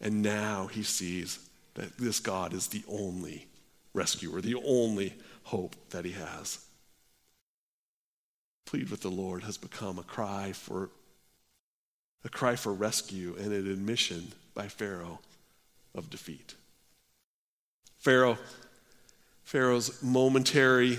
And 0.00 0.22
now 0.22 0.66
he 0.66 0.82
sees 0.82 1.48
that 1.74 1.98
this 1.98 2.20
God 2.20 2.52
is 2.52 2.68
the 2.68 2.84
only 2.88 3.46
rescuer, 3.92 4.40
the 4.40 4.60
only 4.64 5.14
hope 5.44 5.74
that 5.90 6.04
he 6.04 6.12
has 6.12 6.66
plead 8.66 8.90
with 8.90 9.00
the 9.00 9.10
Lord 9.10 9.44
has 9.44 9.56
become 9.56 9.98
a 9.98 10.02
cry 10.02 10.52
for 10.52 10.90
a 12.26 12.28
cry 12.28 12.56
for 12.56 12.72
rescue 12.72 13.36
and 13.38 13.52
an 13.52 13.70
admission 13.70 14.32
by 14.52 14.66
Pharaoh 14.66 15.20
of 15.94 16.10
defeat. 16.10 16.54
Pharaoh 17.98 18.36
Pharaoh's 19.44 20.02
momentary 20.02 20.98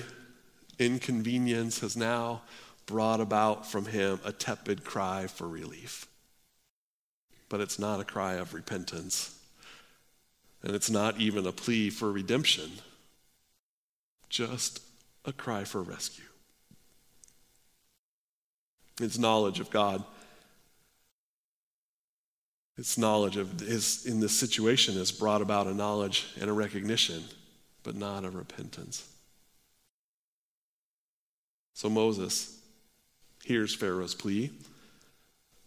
inconvenience 0.79 1.81
has 1.81 1.97
now 1.97 2.43
brought 2.85 3.19
about 3.19 3.69
from 3.69 3.87
him 3.87 4.21
a 4.23 4.31
tepid 4.31 4.85
cry 4.85 5.27
for 5.27 5.49
relief. 5.49 6.07
But 7.49 7.59
it's 7.59 7.77
not 7.77 7.99
a 7.99 8.05
cry 8.05 8.35
of 8.35 8.53
repentance. 8.53 9.37
And 10.63 10.73
it's 10.73 10.89
not 10.89 11.19
even 11.19 11.45
a 11.45 11.51
plea 11.51 11.89
for 11.89 12.09
redemption, 12.09 12.71
just 14.29 14.81
a 15.25 15.33
cry 15.33 15.65
for 15.65 15.81
rescue. 15.81 16.23
It's 19.01 19.17
knowledge 19.17 19.59
of 19.59 19.69
God. 19.69 20.05
Its 22.77 22.97
knowledge 22.97 23.37
of 23.37 23.59
his 23.59 24.05
in 24.05 24.19
this 24.19 24.37
situation 24.37 24.95
has 24.95 25.11
brought 25.11 25.41
about 25.41 25.67
a 25.67 25.73
knowledge 25.73 26.27
and 26.39 26.49
a 26.49 26.53
recognition, 26.53 27.23
but 27.83 27.95
not 27.95 28.23
a 28.23 28.29
repentance. 28.29 29.07
So 31.73 31.89
Moses 31.89 32.59
hears 33.43 33.73
Pharaoh's 33.73 34.13
plea 34.13 34.51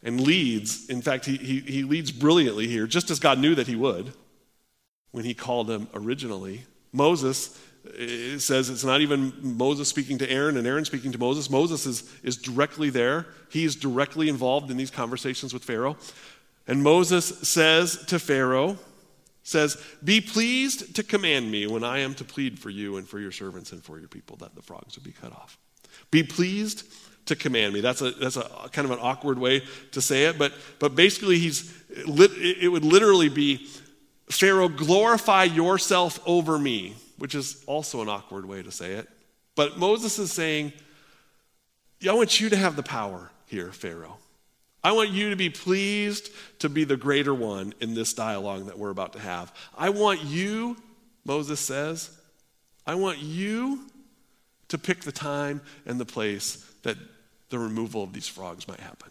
and 0.03 0.21
leads. 0.21 0.89
In 0.89 1.03
fact, 1.03 1.25
he, 1.25 1.37
he, 1.37 1.61
he 1.61 1.83
leads 1.83 2.13
brilliantly 2.13 2.69
here, 2.69 2.87
just 2.87 3.11
as 3.11 3.19
God 3.19 3.39
knew 3.39 3.55
that 3.55 3.67
he 3.67 3.77
would 3.77 4.13
when 5.11 5.25
he 5.25 5.35
called 5.35 5.69
him 5.69 5.89
originally. 5.95 6.65
Moses 6.93 7.59
it 7.85 8.41
says 8.41 8.69
it's 8.69 8.85
not 8.85 9.01
even 9.01 9.33
Moses 9.41 9.89
speaking 9.89 10.19
to 10.19 10.31
Aaron 10.31 10.57
and 10.57 10.67
Aaron 10.67 10.85
speaking 10.85 11.13
to 11.13 11.19
Moses. 11.19 11.49
Moses 11.49 11.87
is, 11.87 12.15
is 12.23 12.37
directly 12.37 12.91
there. 12.91 13.27
He's 13.49 13.75
directly 13.75 14.29
involved 14.29 14.71
in 14.71 14.77
these 14.77 14.91
conversations 14.91 15.55
with 15.55 15.65
Pharaoh. 15.65 15.97
And 16.71 16.83
Moses 16.83 17.27
says 17.47 18.03
to 18.07 18.19
Pharaoh, 18.19 18.79
says, 19.43 19.77
Be 20.03 20.21
pleased 20.21 20.97
to 20.97 21.03
command 21.03 21.51
me 21.51 21.67
when 21.67 21.85
I 21.85 21.99
am 21.99 22.15
to 22.15 22.25
plead 22.25 22.59
for 22.59 22.71
you 22.71 22.97
and 22.97 23.07
for 23.07 23.19
your 23.19 23.33
servants 23.33 23.73
and 23.73 23.83
for 23.83 23.99
your 23.99 24.09
people 24.09 24.37
that 24.39 24.55
the 24.55 24.63
frogs 24.63 24.97
would 24.97 25.05
be 25.05 25.13
cut 25.13 25.33
off. 25.33 25.59
Be 26.11 26.23
pleased 26.23 26.85
to 27.27 27.37
command 27.37 27.75
me. 27.75 27.81
That's 27.81 28.01
a, 28.01 28.13
that's 28.13 28.37
a 28.37 28.71
kind 28.73 28.87
of 28.87 28.93
an 28.93 28.99
awkward 29.03 29.39
way 29.39 29.63
to 29.93 30.01
say 30.01 30.25
it, 30.25 30.39
but, 30.39 30.53
but 30.79 30.95
basically, 30.95 31.39
he's, 31.39 31.75
it 31.91 32.71
would 32.71 32.85
literally 32.85 33.29
be 33.29 33.67
Pharaoh, 34.31 34.69
glorify 34.69 35.45
yourself 35.45 36.21
over 36.25 36.59
me 36.59 36.95
which 37.21 37.35
is 37.35 37.63
also 37.67 38.01
an 38.01 38.09
awkward 38.09 38.47
way 38.47 38.63
to 38.63 38.71
say 38.71 38.93
it. 38.93 39.07
But 39.55 39.79
Moses 39.79 40.19
is 40.19 40.33
saying, 40.33 40.73
I 42.09 42.15
want 42.15 42.41
you 42.41 42.49
to 42.49 42.57
have 42.57 42.77
the 42.77 42.83
power 42.83 43.31
here, 43.45 43.73
Pharaoh. 43.73 44.17
I 44.83 44.93
want 44.93 45.11
you 45.11 45.31
to 45.31 45.37
be 45.37 45.51
pleased 45.51 46.31
to 46.61 46.69
be 46.69 46.85
the 46.85 46.97
greater 46.97 47.35
one 47.35 47.75
in 47.81 47.95
this 47.95 48.15
dialogue 48.15 48.67
that 48.67 48.79
we're 48.79 48.91
about 48.91 49.13
to 49.13 49.19
have. 49.19 49.55
I 49.77 49.91
want 49.91 50.25
you, 50.25 50.77
Moses 51.25 51.61
says, 51.61 52.11
I 52.87 52.95
want 52.95 53.19
you 53.19 53.81
to 54.69 54.79
pick 54.79 55.01
the 55.01 55.13
time 55.13 55.61
and 55.85 56.01
the 56.01 56.07
place 56.07 56.65
that 56.83 56.97
the 57.51 57.59
removal 57.59 58.03
of 58.03 58.13
these 58.13 58.29
frogs 58.29 58.67
might 58.67 58.81
happen. 58.81 59.11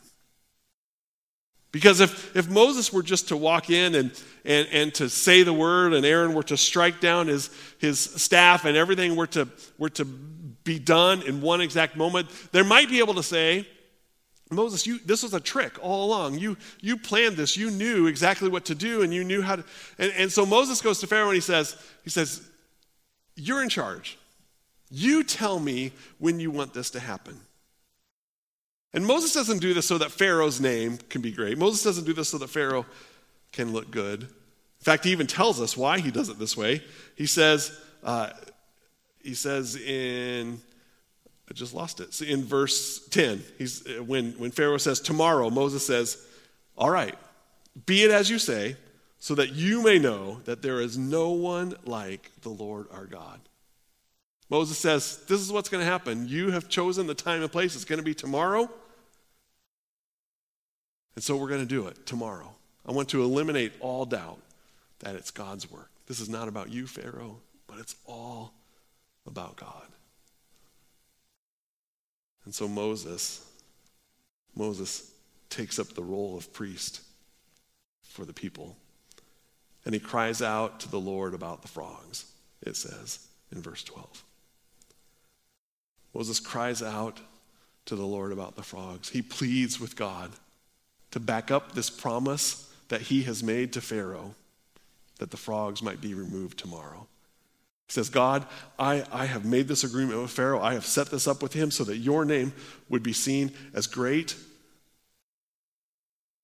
Because 1.71 1.99
if, 1.99 2.35
if 2.35 2.49
Moses 2.49 2.91
were 2.91 3.03
just 3.03 3.27
to 3.27 3.37
walk 3.37 3.69
in 3.69 3.93
and, 3.93 4.11
and, 4.43 4.67
and 4.71 4.93
to 4.95 5.07
say 5.07 5.43
the 5.43 5.53
word, 5.53 5.93
and 5.93 6.03
Aaron 6.03 6.33
were 6.33 6.43
to 6.43 6.57
strike 6.57 6.99
down 6.99 7.27
his, 7.27 7.51
his 7.77 7.99
staff, 7.99 8.65
and 8.65 8.75
everything 8.75 9.15
were 9.15 9.27
to, 9.27 9.47
were 9.77 9.89
to 9.91 10.05
be 10.05 10.79
done 10.79 11.21
in 11.21 11.41
one 11.41 11.61
exact 11.61 11.95
moment, 11.95 12.27
there 12.51 12.63
might 12.63 12.89
be 12.89 12.99
able 12.99 13.13
to 13.13 13.23
say, 13.23 13.67
Moses, 14.51 14.87
you, 14.87 14.99
this 15.05 15.21
was 15.21 15.33
a 15.33 15.39
trick 15.39 15.77
all 15.81 16.05
along. 16.05 16.39
You, 16.39 16.57
you 16.81 16.97
planned 16.97 17.37
this. 17.37 17.55
You 17.55 17.69
knew 17.69 18.07
exactly 18.07 18.49
what 18.49 18.65
to 18.65 18.75
do, 18.75 19.03
and 19.03 19.13
you 19.13 19.23
knew 19.23 19.41
how 19.41 19.57
to. 19.57 19.63
And, 19.99 20.11
and 20.17 20.31
so 20.31 20.45
Moses 20.45 20.81
goes 20.81 20.99
to 20.99 21.07
Pharaoh 21.07 21.27
and 21.27 21.35
he 21.35 21.41
says, 21.41 21.75
he 22.03 22.09
says, 22.09 22.41
You're 23.35 23.61
in 23.61 23.69
charge. 23.69 24.17
You 24.89 25.23
tell 25.23 25.59
me 25.59 25.91
when 26.17 26.39
you 26.39 26.49
want 26.49 26.73
this 26.73 26.89
to 26.91 26.99
happen. 26.99 27.39
And 28.91 29.05
Moses 29.05 29.33
doesn't 29.33 29.59
do 29.59 29.75
this 29.75 29.85
so 29.85 29.99
that 29.99 30.09
Pharaoh's 30.09 30.59
name 30.59 30.97
can 31.09 31.21
be 31.21 31.31
great. 31.31 31.57
Moses 31.57 31.83
doesn't 31.83 32.05
do 32.05 32.13
this 32.13 32.29
so 32.29 32.39
that 32.39 32.49
Pharaoh 32.49 32.87
can 33.51 33.71
look 33.71 33.91
good. 33.91 34.23
In 34.23 34.83
fact, 34.83 35.03
he 35.03 35.11
even 35.11 35.27
tells 35.27 35.61
us 35.61 35.77
why 35.77 35.99
he 35.99 36.09
does 36.09 36.29
it 36.29 36.39
this 36.39 36.57
way. 36.57 36.81
He 37.15 37.27
says, 37.27 37.77
uh, 38.03 38.31
he 39.21 39.35
says 39.35 39.75
in, 39.75 40.59
I 41.49 41.53
just 41.53 41.73
lost 41.73 41.99
it. 41.99 42.13
So 42.13 42.25
in 42.25 42.43
verse 42.43 43.07
10, 43.07 43.43
he's, 43.57 43.83
when, 44.05 44.33
when 44.33 44.51
Pharaoh 44.51 44.77
says 44.77 44.99
tomorrow, 44.99 45.49
Moses 45.49 45.85
says, 45.85 46.23
All 46.77 46.91
right, 46.91 47.15
be 47.85 48.03
it 48.03 48.11
as 48.11 48.29
you 48.29 48.37
say, 48.37 48.75
so 49.17 49.35
that 49.35 49.53
you 49.53 49.83
may 49.83 49.99
know 49.99 50.39
that 50.45 50.61
there 50.61 50.79
is 50.79 50.97
no 50.97 51.31
one 51.31 51.75
like 51.85 52.31
the 52.41 52.49
Lord 52.49 52.87
our 52.91 53.05
God. 53.05 53.39
Moses 54.49 54.77
says, 54.77 55.23
This 55.27 55.41
is 55.41 55.51
what's 55.51 55.69
going 55.69 55.83
to 55.83 55.91
happen. 55.91 56.27
You 56.27 56.51
have 56.51 56.69
chosen 56.69 57.07
the 57.07 57.15
time 57.15 57.41
and 57.41 57.51
place. 57.51 57.75
It's 57.75 57.85
going 57.85 57.99
to 57.99 58.05
be 58.05 58.13
tomorrow. 58.13 58.69
And 61.15 61.23
so 61.23 61.35
we're 61.35 61.49
going 61.49 61.61
to 61.61 61.65
do 61.65 61.87
it 61.87 62.05
tomorrow. 62.05 62.53
I 62.85 62.91
want 62.91 63.09
to 63.09 63.23
eliminate 63.23 63.73
all 63.79 64.05
doubt 64.05 64.39
that 64.99 65.15
it's 65.15 65.31
God's 65.31 65.69
work. 65.69 65.89
This 66.07 66.19
is 66.19 66.29
not 66.29 66.47
about 66.47 66.71
you, 66.71 66.87
Pharaoh, 66.87 67.37
but 67.67 67.79
it's 67.79 67.95
all 68.05 68.53
about 69.27 69.55
God. 69.55 69.87
And 72.49 72.55
so 72.55 72.67
Moses, 72.67 73.45
Moses 74.55 75.11
takes 75.51 75.77
up 75.77 75.89
the 75.89 76.01
role 76.01 76.35
of 76.35 76.51
priest 76.51 77.01
for 78.01 78.25
the 78.25 78.33
people. 78.33 78.75
And 79.85 79.93
he 79.93 79.99
cries 79.99 80.41
out 80.41 80.79
to 80.79 80.89
the 80.89 80.99
Lord 80.99 81.35
about 81.35 81.61
the 81.61 81.67
frogs, 81.67 82.25
it 82.63 82.75
says 82.75 83.27
in 83.51 83.61
verse 83.61 83.83
12. 83.83 84.23
Moses 86.15 86.39
cries 86.39 86.81
out 86.81 87.19
to 87.85 87.95
the 87.95 88.07
Lord 88.07 88.31
about 88.31 88.55
the 88.55 88.63
frogs. 88.63 89.09
He 89.09 89.21
pleads 89.21 89.79
with 89.79 89.95
God 89.95 90.31
to 91.11 91.19
back 91.19 91.51
up 91.51 91.73
this 91.73 91.91
promise 91.91 92.73
that 92.87 93.01
he 93.01 93.21
has 93.25 93.43
made 93.43 93.73
to 93.73 93.79
Pharaoh 93.79 94.33
that 95.19 95.29
the 95.29 95.37
frogs 95.37 95.83
might 95.83 96.01
be 96.01 96.15
removed 96.15 96.57
tomorrow. 96.57 97.05
He 97.89 97.93
says, 97.93 98.09
God, 98.09 98.45
I, 98.77 99.03
I 99.11 99.25
have 99.25 99.45
made 99.45 99.67
this 99.67 99.83
agreement 99.83 100.21
with 100.21 100.29
Pharaoh. 100.29 100.61
I 100.61 100.75
have 100.75 100.85
set 100.85 101.09
this 101.09 101.27
up 101.27 101.41
with 101.41 101.53
him 101.53 101.71
so 101.71 101.83
that 101.85 101.97
your 101.97 102.23
name 102.23 102.53
would 102.87 103.01
be 103.01 103.13
seen 103.13 103.51
as 103.73 103.87
great. 103.87 104.35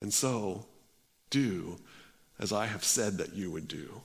And 0.02 0.12
so, 0.12 0.66
do 1.30 1.78
as 2.40 2.52
I 2.52 2.66
have 2.66 2.84
said 2.84 3.18
that 3.20 3.34
you 3.34 3.52
would 3.52 3.68
do, 3.68 4.02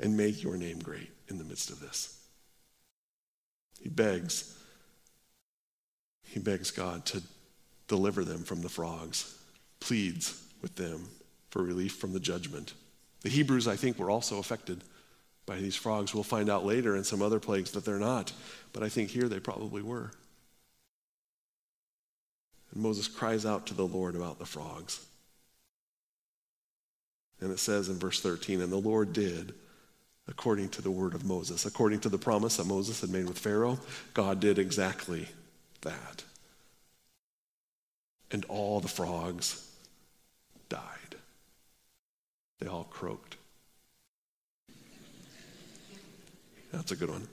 and 0.00 0.16
make 0.16 0.42
your 0.42 0.56
name 0.56 0.78
great 0.78 1.10
in 1.28 1.38
the 1.38 1.44
midst 1.44 1.70
of 1.70 1.80
this. 1.80 2.18
He 3.80 3.88
begs, 3.88 4.56
he 6.22 6.40
begs 6.40 6.70
God 6.70 7.04
to 7.06 7.22
deliver 7.86 8.24
them 8.24 8.44
from 8.44 8.62
the 8.62 8.68
frogs, 8.68 9.36
pleads 9.80 10.42
with 10.62 10.76
them 10.76 11.08
for 11.50 11.62
relief 11.62 11.96
from 11.96 12.12
the 12.12 12.20
judgment. 12.20 12.74
The 13.22 13.28
Hebrews, 13.28 13.66
I 13.66 13.76
think, 13.76 13.98
were 13.98 14.10
also 14.10 14.38
affected 14.38 14.82
by 15.48 15.56
these 15.56 15.74
frogs. 15.74 16.14
We'll 16.14 16.22
find 16.22 16.50
out 16.50 16.64
later 16.64 16.94
in 16.94 17.02
some 17.02 17.22
other 17.22 17.40
plagues 17.40 17.72
that 17.72 17.84
they're 17.84 17.98
not, 17.98 18.32
but 18.72 18.82
I 18.82 18.88
think 18.88 19.10
here 19.10 19.28
they 19.28 19.40
probably 19.40 19.82
were. 19.82 20.12
And 22.72 22.82
Moses 22.82 23.08
cries 23.08 23.46
out 23.46 23.66
to 23.66 23.74
the 23.74 23.86
Lord 23.86 24.14
about 24.14 24.38
the 24.38 24.46
frogs. 24.46 25.04
And 27.40 27.50
it 27.50 27.58
says 27.58 27.88
in 27.88 27.98
verse 27.98 28.20
13, 28.20 28.60
and 28.60 28.70
the 28.70 28.76
Lord 28.76 29.12
did 29.12 29.54
according 30.28 30.68
to 30.68 30.82
the 30.82 30.90
word 30.90 31.14
of 31.14 31.24
Moses. 31.24 31.64
According 31.64 32.00
to 32.00 32.10
the 32.10 32.18
promise 32.18 32.58
that 32.58 32.66
Moses 32.66 33.00
had 33.00 33.08
made 33.08 33.26
with 33.26 33.38
Pharaoh, 33.38 33.78
God 34.12 34.40
did 34.40 34.58
exactly 34.58 35.28
that. 35.80 36.22
And 38.30 38.44
all 38.44 38.80
the 38.80 38.88
frogs 38.88 39.66
died. 40.68 41.16
They 42.60 42.66
all 42.66 42.84
croaked. 42.84 43.37
That's 46.72 46.92
a 46.92 46.96
good 46.96 47.10
one. 47.10 47.26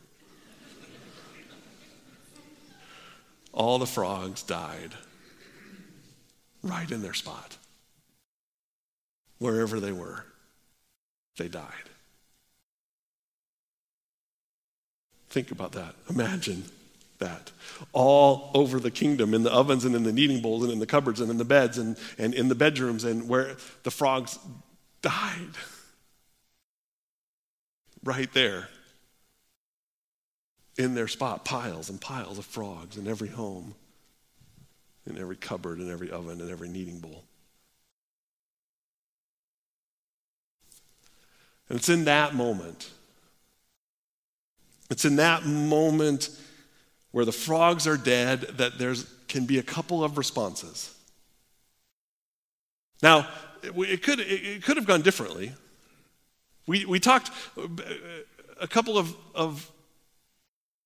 All 3.53 3.79
the 3.79 3.85
frogs 3.85 4.43
died 4.43 4.93
right 6.61 6.89
in 6.89 7.01
their 7.01 7.13
spot. 7.13 7.57
Wherever 9.37 9.79
they 9.79 9.91
were, 9.91 10.25
they 11.37 11.47
died. 11.47 11.89
Think 15.29 15.51
about 15.51 15.73
that. 15.73 15.95
Imagine 16.09 16.63
that. 17.19 17.51
All 17.93 18.51
over 18.53 18.79
the 18.79 18.91
kingdom, 18.91 19.33
in 19.33 19.43
the 19.43 19.51
ovens 19.51 19.85
and 19.85 19.95
in 19.95 20.03
the 20.03 20.13
kneading 20.13 20.41
bowls 20.41 20.63
and 20.63 20.71
in 20.71 20.79
the 20.79 20.85
cupboards 20.85 21.19
and 21.19 21.29
in 21.29 21.37
the 21.37 21.45
beds 21.45 21.77
and, 21.77 21.97
and 22.17 22.33
in 22.33 22.47
the 22.47 22.55
bedrooms 22.55 23.03
and 23.03 23.27
where 23.27 23.55
the 23.83 23.91
frogs 23.91 24.39
died. 25.01 25.51
Right 28.03 28.31
there. 28.33 28.69
In 30.77 30.93
their 30.95 31.07
spot, 31.07 31.45
piles 31.45 31.89
and 31.89 31.99
piles 32.01 32.37
of 32.37 32.45
frogs 32.45 32.97
in 32.97 33.07
every 33.07 33.29
home, 33.29 33.75
in 35.07 35.17
every 35.17 35.37
cupboard, 35.37 35.79
in 35.79 35.91
every 35.91 36.11
oven, 36.11 36.41
in 36.41 36.51
every 36.51 36.67
kneading 36.67 36.99
bowl. 36.99 37.23
And 41.69 41.79
it's 41.79 41.89
in 41.89 42.05
that 42.05 42.35
moment 42.35 42.91
it's 44.89 45.05
in 45.05 45.15
that 45.15 45.45
moment 45.45 46.29
where 47.11 47.25
the 47.25 47.31
frogs 47.31 47.87
are 47.87 47.97
dead 47.97 48.41
that 48.57 48.77
there 48.77 48.93
can 49.27 49.45
be 49.45 49.57
a 49.57 49.63
couple 49.63 50.03
of 50.03 50.17
responses. 50.17 50.93
Now, 53.01 53.27
it 53.63 54.03
could, 54.03 54.19
it 54.19 54.63
could 54.63 54.77
have 54.77 54.85
gone 54.85 55.01
differently. 55.01 55.53
We, 56.67 56.85
we 56.85 56.99
talked 56.99 57.31
uh, 57.57 57.67
a 58.59 58.67
couple 58.67 58.97
of, 58.97 59.15
of 59.33 59.69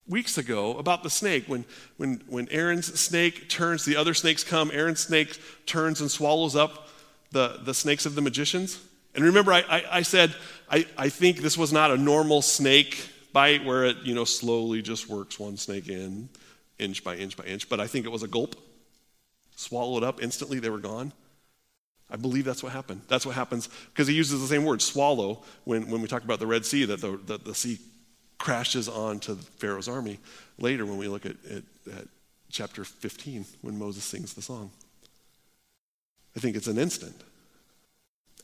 weeks 0.10 0.38
ago 0.38 0.76
about 0.78 1.04
the 1.04 1.10
snake. 1.10 1.46
When, 1.48 1.64
when, 1.98 2.22
when 2.28 2.50
Aaron's 2.50 3.00
snake 3.00 3.48
turns, 3.48 3.86
the 3.86 3.96
other 3.96 4.14
snakes 4.14 4.44
come, 4.44 4.72
Aaron's 4.74 5.00
snake 5.00 5.38
turns 5.66 6.02
and 6.02 6.10
swallows 6.10 6.56
up 6.56 6.90
the, 7.32 7.60
the 7.64 7.74
snakes 7.74 8.06
of 8.06 8.16
the 8.16 8.22
magicians. 8.22 8.80
And 9.16 9.24
remember, 9.24 9.54
I, 9.54 9.62
I, 9.62 9.84
I 9.92 10.02
said, 10.02 10.36
I, 10.70 10.86
I 10.98 11.10
think 11.10 11.38
this 11.38 11.58
was 11.58 11.72
not 11.72 11.92
a 11.92 11.98
normal 11.98 12.42
snake 12.42 13.08
bite 13.32 13.64
where 13.64 13.86
it, 13.86 13.98
you 14.04 14.16
know, 14.16 14.26
slowly 14.26 14.82
just 14.82 15.08
works 15.08 15.40
one 15.40 15.58
snake 15.58 15.88
in, 15.88 16.30
inch 16.80 17.04
by 17.04 17.16
inch 17.16 17.38
by 17.38 17.46
inch. 17.46 17.70
But 17.70 17.80
I 17.80 17.88
think 17.88 18.06
it 18.06 18.10
was 18.10 18.24
a 18.24 18.28
gulp. 18.28 18.56
Swallowed 19.56 20.04
up 20.04 20.24
instantly, 20.24 20.60
they 20.60 20.70
were 20.70 20.80
gone. 20.80 21.14
I 22.12 22.16
believe 22.16 22.46
that's 22.46 22.64
what 22.64 22.72
happened. 22.72 23.02
That's 23.08 23.26
what 23.26 23.36
happens 23.36 23.70
because 23.94 24.08
he 24.08 24.16
uses 24.16 24.42
the 24.42 24.48
same 24.48 24.66
word, 24.66 24.82
swallow, 24.82 25.44
when, 25.66 25.90
when 25.92 26.02
we 26.02 26.08
talk 26.08 26.24
about 26.24 26.40
the 26.40 26.48
Red 26.48 26.66
Sea, 26.66 26.86
that 26.86 27.02
the, 27.02 27.20
that 27.28 27.46
the 27.46 27.54
sea 27.54 27.78
crashes 28.40 28.90
onto 28.90 29.36
Pharaoh's 29.36 29.88
army. 29.88 30.20
Later, 30.58 30.86
when 30.86 30.98
we 30.98 31.08
look 31.08 31.26
at, 31.26 31.36
at, 31.50 31.64
at 31.94 32.08
chapter 32.50 32.84
15, 32.84 33.46
when 33.62 33.78
Moses 33.78 34.04
sings 34.04 34.34
the 34.34 34.42
song, 34.42 34.72
I 36.36 36.40
think 36.40 36.56
it's 36.56 36.68
an 36.68 36.78
instant. 36.78 37.16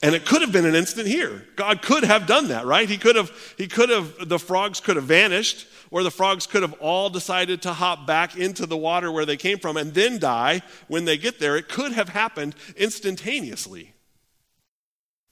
And 0.03 0.13
it 0.13 0.25
could 0.25 0.41
have 0.41 0.51
been 0.51 0.65
an 0.65 0.75
instant 0.75 1.08
here. 1.08 1.45
God 1.55 1.81
could 1.81 2.03
have 2.03 2.27
done 2.27 2.49
that, 2.49 2.65
right? 2.65 2.88
He 2.88 2.97
could 2.97 3.15
have, 3.15 3.31
he 3.58 3.67
could 3.67 3.89
have, 3.89 4.27
the 4.27 4.38
frogs 4.38 4.79
could 4.79 4.97
have 4.97 5.05
vanished, 5.05 5.67
or 5.89 6.03
the 6.03 6.12
frogs 6.12 6.45
could 6.45 6.62
have 6.62 6.73
all 6.73 7.10
decided 7.10 7.62
to 7.62 7.73
hop 7.73 8.05
back 8.05 8.36
into 8.36 8.65
the 8.65 8.77
water 8.77 9.12
where 9.12 9.25
they 9.25 9.38
came 9.38 9.58
from 9.58 9.77
and 9.77 9.93
then 9.93 10.19
die 10.19 10.62
when 10.88 11.05
they 11.05 11.17
get 11.17 11.39
there. 11.39 11.55
It 11.55 11.69
could 11.69 11.93
have 11.93 12.10
happened 12.10 12.55
instantaneously. 12.75 13.93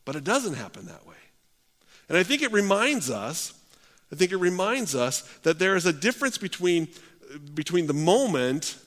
But 0.05 0.15
it 0.15 0.23
doesn't 0.23 0.55
happen 0.55 0.85
that 0.85 1.05
way. 1.05 1.15
And 2.07 2.17
I 2.17 2.23
think 2.23 2.41
it 2.41 2.51
reminds 2.51 3.09
us, 3.09 3.53
I 4.13 4.15
think 4.15 4.31
it 4.31 4.37
reminds 4.37 4.93
us 4.93 5.21
that 5.39 5.57
there 5.57 5.75
is 5.75 5.87
a 5.87 5.91
difference 5.91 6.37
between, 6.37 6.87
between 7.55 7.87
the 7.87 7.95
moment 7.95 8.77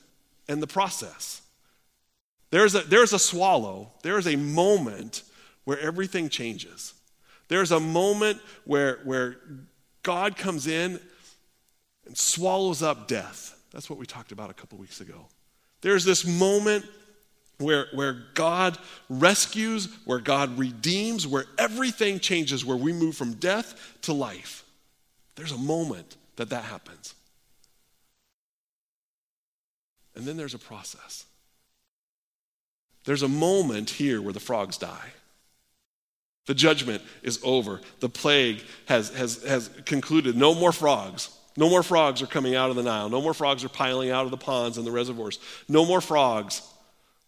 and 0.47 0.63
the 0.63 0.67
process. 0.67 1.41
There's 2.49 2.75
a, 2.75 2.79
there's 2.79 3.11
a 3.11 3.19
swallow, 3.19 3.91
there 4.03 4.17
is 4.17 4.25
a 4.25 4.37
moment 4.37 5.23
where 5.65 5.77
everything 5.81 6.29
changes. 6.29 6.93
There's 7.49 7.73
a 7.73 7.79
moment 7.79 8.39
where, 8.63 9.01
where 9.03 9.35
God 10.01 10.37
comes 10.37 10.65
in 10.65 10.97
and 12.05 12.17
swallows 12.17 12.81
up 12.81 13.09
death. 13.09 13.61
That's 13.73 13.89
what 13.89 13.99
we 13.99 14.05
talked 14.05 14.31
about 14.31 14.49
a 14.49 14.53
couple 14.53 14.77
weeks 14.77 15.01
ago. 15.01 15.27
There's 15.81 16.05
this 16.05 16.25
moment 16.25 16.85
where, 17.57 17.87
where 17.93 18.27
God 18.33 18.77
rescues, 19.09 19.89
where 20.05 20.19
God 20.19 20.57
redeems, 20.57 21.27
where 21.27 21.47
everything 21.57 22.21
changes, 22.21 22.63
where 22.63 22.77
we 22.77 22.93
move 22.93 23.17
from 23.17 23.33
death 23.33 23.97
to 24.03 24.13
life. 24.13 24.63
There's 25.37 25.51
a 25.51 25.57
moment 25.57 26.17
that 26.35 26.49
that 26.49 26.65
happens. 26.65 27.13
And 30.15 30.25
then 30.25 30.35
there's 30.35 30.55
a 30.55 30.59
process. 30.59 31.25
There's 33.05 33.21
a 33.21 33.27
moment 33.27 33.91
here 33.91 34.21
where 34.21 34.33
the 34.33 34.39
frogs 34.39 34.77
die. 34.77 35.13
The 36.47 36.55
judgment 36.55 37.03
is 37.21 37.39
over. 37.43 37.81
The 37.99 38.09
plague 38.09 38.63
has, 38.87 39.09
has, 39.13 39.43
has 39.43 39.69
concluded. 39.85 40.35
No 40.35 40.55
more 40.55 40.71
frogs. 40.71 41.29
No 41.55 41.69
more 41.69 41.83
frogs 41.83 42.21
are 42.21 42.27
coming 42.27 42.55
out 42.55 42.71
of 42.71 42.75
the 42.75 42.83
Nile. 42.83 43.07
No 43.07 43.21
more 43.21 43.33
frogs 43.33 43.63
are 43.63 43.69
piling 43.69 44.09
out 44.09 44.25
of 44.25 44.31
the 44.31 44.37
ponds 44.37 44.77
and 44.77 44.87
the 44.87 44.91
reservoirs. 44.91 45.39
No 45.69 45.85
more 45.85 46.01
frogs 46.01 46.63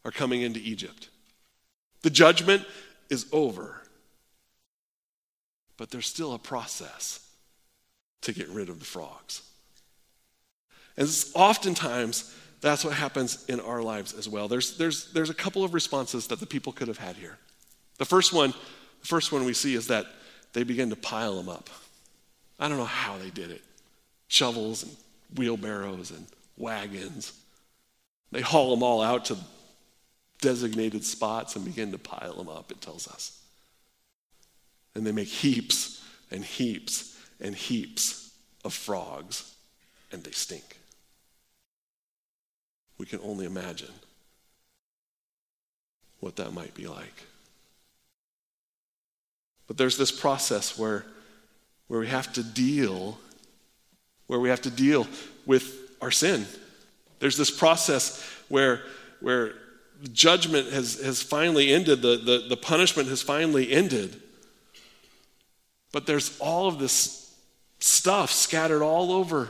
are 0.04 0.12
coming 0.12 0.42
into 0.42 0.60
Egypt. 0.60 1.10
The 2.02 2.10
judgment 2.10 2.66
is 3.10 3.28
over. 3.32 3.84
But 5.78 5.92
there's 5.92 6.08
still 6.08 6.34
a 6.34 6.40
process 6.40 7.29
to 8.22 8.34
get 8.34 8.48
rid 8.50 8.70
of 8.70 8.80
the 8.80 8.86
frogs. 8.86 9.42
And 10.98 11.08
oftentimes, 11.34 12.36
that's 12.62 12.84
what 12.84 12.94
happens 12.94 13.46
in 13.46 13.60
our 13.60 13.82
lives 13.82 14.14
as 14.14 14.28
well. 14.28 14.48
There's, 14.48 14.78
there's, 14.78 15.12
there's 15.14 15.30
a 15.30 15.34
couple 15.34 15.64
of 15.64 15.74
responses 15.74 16.28
that 16.28 16.40
the 16.40 16.46
people 16.46 16.74
could 16.74 16.90
have 16.90 16.98
had 16.98 17.16
here. 17.16 17.38
The 17.98 18.06
first 18.06 18.34
one, 18.34 18.52
the 19.02 19.08
first 19.08 19.32
one 19.32 19.46
we 19.46 19.54
see 19.54 19.76
is 19.76 19.88
that 19.88 20.06
they 20.54 20.64
begin 20.64 20.90
to 20.90 20.96
pile 20.96 21.36
them 21.36 21.48
up. 21.48 21.70
I 22.60 22.68
don't 22.68 22.78
know 22.78 22.86
how 22.86 23.18
they 23.18 23.30
did 23.30 23.52
it. 23.52 23.62
Shovels 24.28 24.84
and 24.84 24.96
wheelbarrows 25.36 26.12
and 26.12 26.26
wagons. 26.58 27.32
They 28.32 28.42
haul 28.42 28.72
them 28.72 28.84
all 28.84 29.02
out 29.02 29.26
to 29.26 29.38
designated 30.42 31.04
spots 31.04 31.56
and 31.56 31.66
begin 31.66 31.92
to 31.92 31.98
pile 31.98 32.34
them 32.34 32.50
up, 32.50 32.72
it 32.72 32.82
tells 32.82 33.08
us. 33.08 33.42
And 34.96 35.06
they 35.06 35.12
make 35.12 35.28
heaps 35.28 36.04
and 36.32 36.44
heaps 36.44 37.18
and 37.42 37.56
heaps 37.56 38.32
of 38.64 38.74
frogs, 38.74 39.54
and 40.12 40.24
they 40.24 40.32
stink. 40.32 40.78
We 42.98 43.06
can 43.06 43.20
only 43.24 43.46
imagine 43.46 43.94
what 46.20 46.36
that 46.36 46.54
might 46.54 46.74
be 46.74 46.88
like. 46.88 47.24
But 49.68 49.78
there's 49.78 49.98
this 49.98 50.12
process 50.12 50.78
where, 50.78 51.06
where 51.88 52.00
we 52.00 52.08
have 52.08 52.34
to 52.34 52.44
deal, 52.44 53.18
where 54.28 54.40
we 54.40 54.50
have 54.50 54.62
to 54.64 54.72
deal 54.72 55.08
with 55.46 55.96
our 56.02 56.12
sin. 56.12 56.46
There's 57.20 57.38
this 57.38 57.52
process 57.52 58.22
where, 58.50 58.82
where 59.22 59.54
judgment 60.12 60.72
has, 60.72 61.02
has 61.02 61.22
finally 61.22 61.72
ended, 61.72 62.02
the, 62.02 62.18
the, 62.18 62.46
the 62.50 62.58
punishment 62.58 63.10
has 63.10 63.22
finally 63.22 63.72
ended. 63.72 64.22
But 65.92 66.06
there's 66.06 66.38
all 66.40 66.68
of 66.68 66.80
this 66.80 67.19
stuff 67.80 68.32
scattered 68.32 68.84
all 68.84 69.12
over 69.12 69.50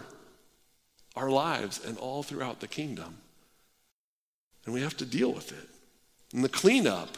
our 1.16 1.30
lives 1.30 1.84
and 1.86 1.98
all 1.98 2.24
throughout 2.24 2.60
the 2.60 2.68
kingdom. 2.68 3.18
And 4.66 4.74
we 4.74 4.82
have 4.82 4.98
to 4.98 5.06
deal 5.06 5.32
with 5.32 5.52
it. 5.52 5.68
And 6.34 6.44
the 6.44 6.50
cleanup, 6.50 7.18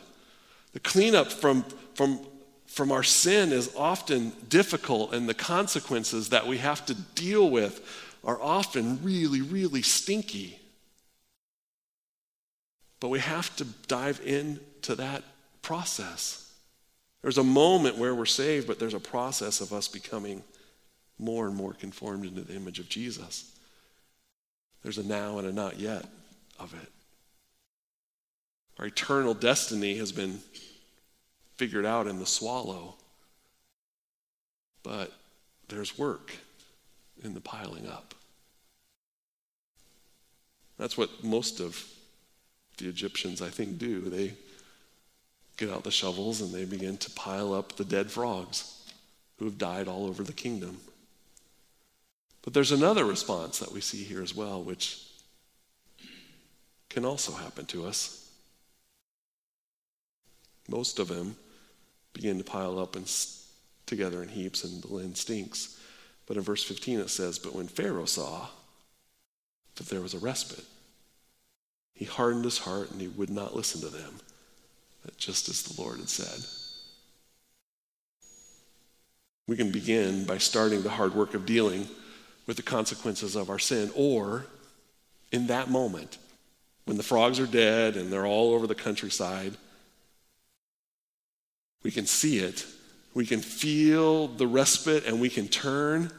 the 0.74 0.80
cleanup 0.80 1.32
from, 1.32 1.66
from, 1.96 2.20
from 2.66 2.92
our 2.92 3.04
sin 3.04 3.52
is 3.52 3.74
often 3.76 4.32
difficult, 4.48 5.14
and 5.14 5.28
the 5.28 5.34
consequences 5.34 6.30
that 6.30 6.48
we 6.48 6.58
have 6.60 6.86
to 6.86 6.94
deal 6.94 7.50
with 7.50 8.08
are 8.24 8.42
often 8.42 9.04
really, 9.04 9.42
really 9.42 9.82
stinky. 9.82 10.60
But 13.00 13.10
we 13.10 13.20
have 13.20 13.54
to 13.58 13.66
dive 13.88 14.22
into 14.24 14.96
that 14.96 15.24
process. 15.62 16.54
There's 17.22 17.38
a 17.38 17.44
moment 17.44 17.98
where 17.98 18.16
we're 18.16 18.26
saved, 18.26 18.68
but 18.68 18.80
there's 18.80 18.94
a 18.94 19.00
process 19.00 19.60
of 19.60 19.74
us 19.74 19.88
becoming 19.88 20.44
more 21.22 21.48
and 21.48 21.56
more 21.56 21.74
conformed 21.74 22.26
into 22.26 22.42
the 22.42 22.56
image 22.56 22.80
of 22.80 22.90
Jesus. 22.90 23.56
There's 24.84 24.98
a 24.98 25.08
now 25.08 25.38
and 25.38 25.48
a 25.48 25.54
not 25.54 25.80
yet 25.80 26.06
of 26.60 26.74
it. 26.74 26.90
Our 28.80 28.88
eternal 28.88 29.34
destiny 29.34 29.98
has 29.98 30.12
been 30.12 30.40
figured 31.58 31.86
out 31.86 32.08
in 32.08 32.18
the 32.18 32.26
swallow, 32.26 32.96
but 34.82 35.12
there's 35.70 35.98
work 35.98 36.34
in 37.24 37.36
the 37.36 37.42
piling 37.42 37.88
up. 37.88 38.16
That's 40.80 40.98
what 40.98 41.24
most 41.24 41.60
of 41.60 41.86
the 42.78 42.90
Egyptians, 42.90 43.40
I 43.44 43.50
think, 43.50 43.78
do. 43.78 44.02
They 44.02 44.34
get 45.58 45.70
out 45.70 45.84
the 45.84 45.92
shovels 45.92 46.42
and 46.42 46.52
they 46.52 46.66
begin 46.66 46.98
to 46.98 47.12
pile 47.12 47.54
up 47.54 47.76
the 47.76 47.86
dead 47.86 48.10
frogs 48.10 48.82
who 49.38 49.46
have 49.46 49.60
died 49.60 49.88
all 49.88 50.08
over 50.08 50.24
the 50.24 50.34
kingdom. 50.34 50.78
But 52.42 52.54
there's 52.54 52.72
another 52.72 53.06
response 53.06 53.60
that 53.60 53.72
we 53.72 53.82
see 53.82 54.04
here 54.04 54.22
as 54.22 54.36
well, 54.36 54.64
which 54.64 55.06
can 56.90 57.06
also 57.06 57.32
happen 57.34 57.66
to 57.68 57.86
us. 57.86 58.30
Most 60.68 61.00
of 61.00 61.08
them 61.08 61.36
begin 62.14 62.38
to 62.38 62.44
pile 62.44 62.80
up 62.80 62.96
and 62.96 63.10
together 63.86 64.24
in 64.24 64.30
heaps, 64.30 64.64
and 64.64 64.82
the 64.82 64.94
land 64.94 65.18
stinks. 65.18 65.80
But 66.26 66.38
in 66.38 66.44
verse 66.44 66.64
15 66.64 67.00
it 67.00 67.10
says, 67.10 67.40
But 67.40 67.56
when 67.56 67.68
Pharaoh 67.68 68.06
saw 68.06 68.48
that 69.76 69.88
there 69.88 70.02
was 70.02 70.14
a 70.14 70.20
respite, 70.20 70.66
he 71.94 72.06
hardened 72.06 72.46
his 72.46 72.60
heart 72.60 72.92
and 72.92 73.00
he 73.00 73.08
would 73.08 73.30
not 73.30 73.56
listen 73.56 73.82
to 73.82 73.90
them, 73.90 74.16
just 75.18 75.50
as 75.50 75.62
the 75.62 75.82
Lord 75.82 75.98
had 75.98 76.10
said. 76.10 76.40
We 79.48 79.58
can 79.58 79.72
begin 79.72 80.26
by 80.26 80.38
starting 80.38 80.82
the 80.82 80.90
hard 80.90 81.14
work 81.14 81.34
of 81.34 81.46
dealing 81.46 81.88
with 82.52 82.58
the 82.58 82.64
consequences 82.64 83.38
of 83.38 83.50
our 83.50 83.58
sin, 83.58 83.90
or 83.96 84.46
in 85.32 85.48
that 85.48 85.70
moment, 85.70 86.18
when 86.84 86.98
the 86.98 87.04
frogs 87.04 87.40
are 87.40 87.48
dead 87.48 87.96
and 87.96 88.12
they're 88.12 88.26
all 88.26 88.54
over 88.54 88.68
the 88.68 88.76
countryside, 88.76 89.54
we 91.82 91.92
can 91.92 92.06
see 92.06 92.40
it, 92.40 92.66
we 93.14 93.26
can 93.26 93.40
feel 93.40 94.28
the 94.28 94.46
respite, 94.46 95.06
and 95.06 95.22
we 95.22 95.30
can 95.30 95.48
turn 95.48 96.12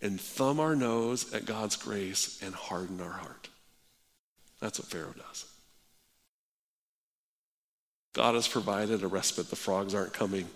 and 0.00 0.18
thumb 0.18 0.58
our 0.58 0.74
nose 0.74 1.34
at 1.34 1.44
God's 1.44 1.76
grace 1.76 2.40
and 2.42 2.54
harden 2.54 2.98
our 3.02 3.10
heart. 3.10 3.50
That's 4.60 4.78
what 4.78 4.88
Pharaoh 4.88 5.12
does. 5.14 5.44
God 8.14 8.36
has 8.36 8.48
provided 8.48 9.02
a 9.02 9.06
respite. 9.06 9.50
The 9.50 9.56
frogs 9.56 9.94
aren't 9.94 10.14
coming. 10.14 10.48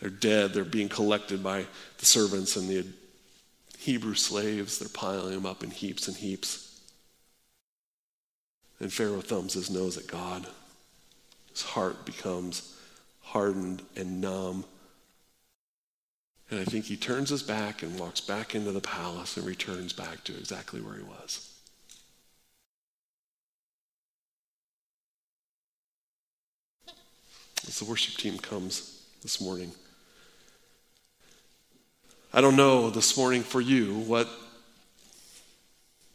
They're 0.00 0.10
dead. 0.10 0.52
They're 0.52 0.64
being 0.64 0.88
collected 0.88 1.44
by 1.44 1.66
the 1.98 2.06
servants 2.06 2.56
and 2.56 2.68
the 2.68 2.84
Hebrew 3.86 4.16
slaves. 4.16 4.80
They're 4.80 4.88
piling 4.88 5.32
them 5.32 5.46
up 5.46 5.62
in 5.62 5.70
heaps 5.70 6.08
and 6.08 6.16
heaps. 6.16 6.80
And 8.80 8.92
Pharaoh 8.92 9.20
thumbs 9.20 9.52
his 9.54 9.70
nose 9.70 9.96
at 9.96 10.08
God. 10.08 10.44
His 11.52 11.62
heart 11.62 12.04
becomes 12.04 12.76
hardened 13.20 13.82
and 13.94 14.20
numb. 14.20 14.64
And 16.50 16.58
I 16.58 16.64
think 16.64 16.86
he 16.86 16.96
turns 16.96 17.30
his 17.30 17.44
back 17.44 17.84
and 17.84 17.96
walks 17.96 18.20
back 18.20 18.56
into 18.56 18.72
the 18.72 18.80
palace 18.80 19.36
and 19.36 19.46
returns 19.46 19.92
back 19.92 20.24
to 20.24 20.36
exactly 20.36 20.80
where 20.80 20.96
he 20.96 21.04
was. 21.04 21.52
as 27.68 27.80
the 27.80 27.84
worship 27.84 28.16
team 28.16 28.38
comes 28.38 29.02
this 29.22 29.40
morning. 29.40 29.72
I 32.36 32.42
don't 32.42 32.54
know 32.54 32.90
this 32.90 33.16
morning 33.16 33.42
for 33.42 33.62
you 33.62 33.94
what, 33.94 34.28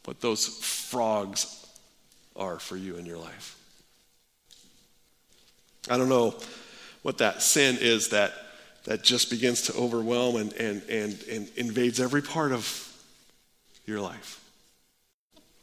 what 0.05 0.21
those 0.21 0.45
frogs 0.45 1.65
are 2.35 2.59
for 2.59 2.77
you 2.77 2.97
in 2.97 3.07
your 3.07 3.17
life. 3.17 3.57
I 5.89 5.97
don't 5.97 6.09
know 6.09 6.35
what 7.01 7.17
that 7.17 7.41
sin 7.41 7.79
is 7.81 8.09
that, 8.09 8.33
that 8.83 9.01
just 9.01 9.31
begins 9.31 9.63
to 9.63 9.73
overwhelm 9.73 10.35
and, 10.35 10.53
and, 10.53 10.83
and, 10.87 11.23
and 11.27 11.49
invades 11.55 11.99
every 11.99 12.21
part 12.21 12.51
of 12.51 12.95
your 13.87 13.99
life. 13.99 14.39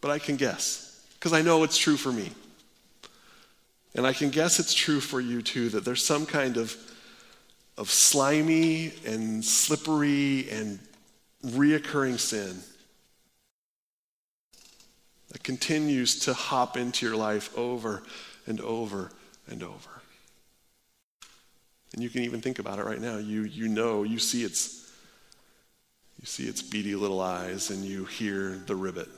But 0.00 0.10
I 0.10 0.18
can 0.18 0.34
guess, 0.34 1.06
because 1.20 1.32
I 1.32 1.40
know 1.40 1.62
it's 1.62 1.78
true 1.78 1.96
for 1.96 2.10
me. 2.10 2.32
And 3.94 4.04
I 4.04 4.12
can 4.12 4.30
guess 4.30 4.58
it's 4.58 4.74
true 4.74 4.98
for 4.98 5.20
you 5.20 5.40
too 5.40 5.68
that 5.68 5.84
there's 5.84 6.04
some 6.04 6.26
kind 6.26 6.56
of, 6.56 6.76
of 7.78 7.90
slimy 7.90 8.92
and 9.06 9.42
slippery 9.44 10.50
and 10.50 10.80
reoccurring 11.46 12.18
sin 12.18 12.58
that 15.30 15.44
continues 15.44 16.18
to 16.18 16.34
hop 16.34 16.76
into 16.76 17.06
your 17.06 17.16
life 17.16 17.56
over 17.56 18.02
and 18.46 18.60
over 18.60 19.12
and 19.48 19.62
over. 19.62 19.90
And 21.92 22.02
you 22.02 22.10
can 22.10 22.22
even 22.22 22.40
think 22.40 22.58
about 22.58 22.80
it 22.80 22.84
right 22.84 23.00
now. 23.00 23.18
You, 23.18 23.44
you 23.44 23.68
know, 23.68 24.02
you 24.02 24.18
see 24.18 24.42
its, 24.42 24.90
you 26.20 26.26
see 26.26 26.48
its 26.48 26.60
beady 26.60 26.96
little 26.96 27.20
eyes 27.20 27.70
and 27.70 27.84
you 27.84 28.04
hear 28.04 28.60
the 28.66 28.74
ribbit 28.74 29.08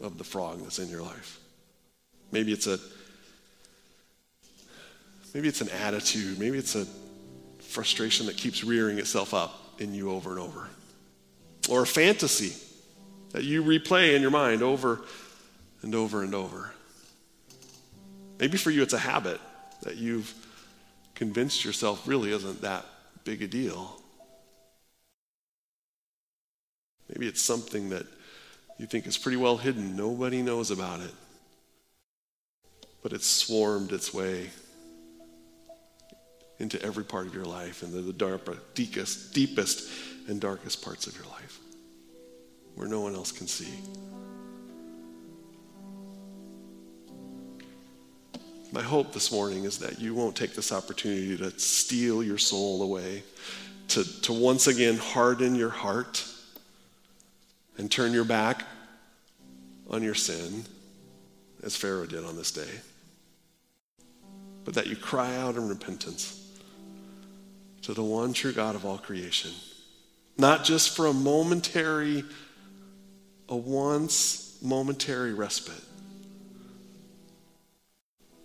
of 0.00 0.16
the 0.16 0.24
frog 0.24 0.62
that's 0.62 0.78
in 0.78 0.88
your 0.88 1.02
life. 1.02 1.40
Maybe 2.30 2.52
it's 2.52 2.68
a 2.68 2.78
maybe 5.34 5.48
it's 5.48 5.60
an 5.60 5.68
attitude, 5.70 6.38
maybe 6.38 6.58
it's 6.58 6.74
a 6.74 6.86
frustration 7.60 8.26
that 8.26 8.36
keeps 8.36 8.64
rearing 8.64 8.98
itself 8.98 9.34
up 9.34 9.80
in 9.80 9.94
you 9.94 10.10
over 10.10 10.30
and 10.30 10.40
over. 10.40 10.68
Or 11.68 11.82
a 11.82 11.86
fantasy 11.86 12.54
that 13.32 13.44
you 13.44 13.62
replay 13.62 14.14
in 14.16 14.22
your 14.22 14.30
mind 14.30 14.62
over 14.62 15.02
and 15.82 15.94
over 15.94 16.22
and 16.22 16.34
over. 16.34 16.72
Maybe 18.38 18.56
for 18.56 18.70
you 18.70 18.82
it's 18.82 18.94
a 18.94 18.98
habit 18.98 19.40
that 19.82 19.96
you've 19.96 20.32
convinced 21.14 21.64
yourself 21.64 22.06
really 22.06 22.32
isn't 22.32 22.62
that 22.62 22.84
big 23.24 23.42
a 23.42 23.46
deal. 23.46 24.00
Maybe 27.08 27.26
it's 27.26 27.42
something 27.42 27.90
that 27.90 28.06
you 28.78 28.86
think 28.86 29.06
is 29.06 29.18
pretty 29.18 29.36
well 29.36 29.56
hidden. 29.56 29.96
Nobody 29.96 30.42
knows 30.42 30.70
about 30.70 31.00
it. 31.00 31.12
But 33.02 33.12
it's 33.12 33.26
swarmed 33.26 33.92
its 33.92 34.12
way 34.14 34.50
into 36.58 36.82
every 36.82 37.04
part 37.04 37.26
of 37.26 37.34
your 37.34 37.44
life 37.44 37.82
and 37.82 37.92
the, 37.92 38.00
the 38.00 38.12
dark, 38.12 38.74
deepest, 38.74 39.32
deepest 39.32 39.90
and 40.28 40.40
darkest 40.40 40.82
parts 40.82 41.06
of 41.06 41.14
your 41.16 41.26
life 41.26 41.60
where 42.74 42.88
no 42.88 43.00
one 43.00 43.14
else 43.14 43.32
can 43.32 43.46
see. 43.46 43.72
My 48.70 48.82
hope 48.82 49.12
this 49.12 49.32
morning 49.32 49.64
is 49.64 49.78
that 49.78 49.98
you 49.98 50.14
won't 50.14 50.36
take 50.36 50.54
this 50.54 50.72
opportunity 50.72 51.36
to 51.38 51.58
steal 51.58 52.22
your 52.22 52.38
soul 52.38 52.82
away, 52.82 53.22
to, 53.88 54.04
to 54.22 54.32
once 54.32 54.66
again 54.66 54.96
harden 54.96 55.54
your 55.54 55.70
heart 55.70 56.24
and 57.78 57.90
turn 57.90 58.12
your 58.12 58.24
back 58.24 58.64
on 59.88 60.02
your 60.02 60.14
sin, 60.14 60.64
as 61.62 61.74
Pharaoh 61.74 62.06
did 62.06 62.24
on 62.24 62.36
this 62.36 62.52
day, 62.52 62.70
but 64.64 64.74
that 64.74 64.86
you 64.86 64.96
cry 64.96 65.34
out 65.36 65.56
in 65.56 65.68
repentance 65.68 66.47
to 67.82 67.94
the 67.94 68.02
one 68.02 68.32
true 68.32 68.52
God 68.52 68.74
of 68.74 68.84
all 68.84 68.98
creation. 68.98 69.52
Not 70.36 70.64
just 70.64 70.94
for 70.94 71.06
a 71.06 71.12
momentary, 71.12 72.24
a 73.48 73.56
once 73.56 74.58
momentary 74.62 75.32
respite, 75.32 75.82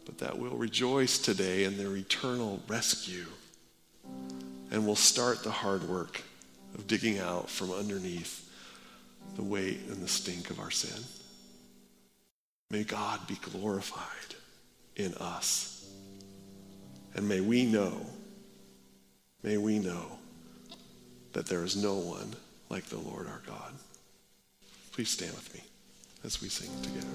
but 0.05 0.17
that 0.19 0.37
we'll 0.37 0.51
rejoice 0.51 1.17
today 1.17 1.63
in 1.63 1.77
their 1.77 1.95
eternal 1.95 2.61
rescue 2.67 3.25
and 4.71 4.85
we'll 4.85 4.95
start 4.95 5.43
the 5.43 5.51
hard 5.51 5.87
work 5.87 6.21
of 6.73 6.87
digging 6.87 7.19
out 7.19 7.49
from 7.49 7.71
underneath 7.71 8.49
the 9.35 9.43
weight 9.43 9.81
and 9.89 10.01
the 10.01 10.07
stink 10.07 10.49
of 10.49 10.59
our 10.59 10.71
sin. 10.71 11.03
May 12.71 12.83
God 12.83 13.27
be 13.27 13.35
glorified 13.35 14.35
in 14.95 15.13
us. 15.15 15.87
And 17.15 17.29
may 17.29 17.39
we 17.39 17.65
know 17.65 18.05
May 19.43 19.57
we 19.57 19.77
know 19.77 20.19
that 21.33 21.47
there 21.47 21.65
is 21.65 21.75
no 21.75 21.95
one 21.95 22.33
like 22.69 22.85
the 22.85 22.97
Lord 22.97 23.27
our 23.27 23.41
God. 23.45 23.73
Please 24.93 25.09
stand 25.09 25.33
with 25.33 25.53
me 25.53 25.61
as 26.23 26.41
we 26.41 26.47
sing 26.47 26.69
together. 26.81 27.07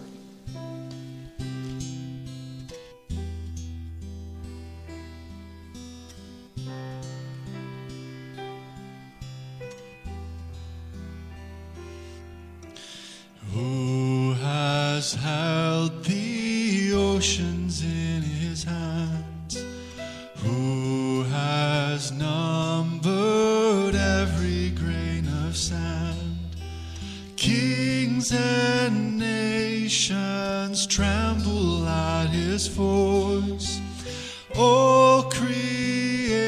Who 13.55 14.35
has 14.35 15.15
held 15.15 16.05
the 16.05 16.93
oceans 16.93 17.58
has 22.09 22.17
numbered 22.19 23.95
every 23.95 24.71
grain 24.71 25.29
of 25.45 25.55
sand? 25.57 26.39
Kings 27.37 28.33
and 28.33 29.19
nations 29.19 30.87
tremble 30.87 31.87
at 31.87 32.29
his 32.31 32.67
voice. 32.69 33.81
All 34.57 35.25
creation 35.25 36.39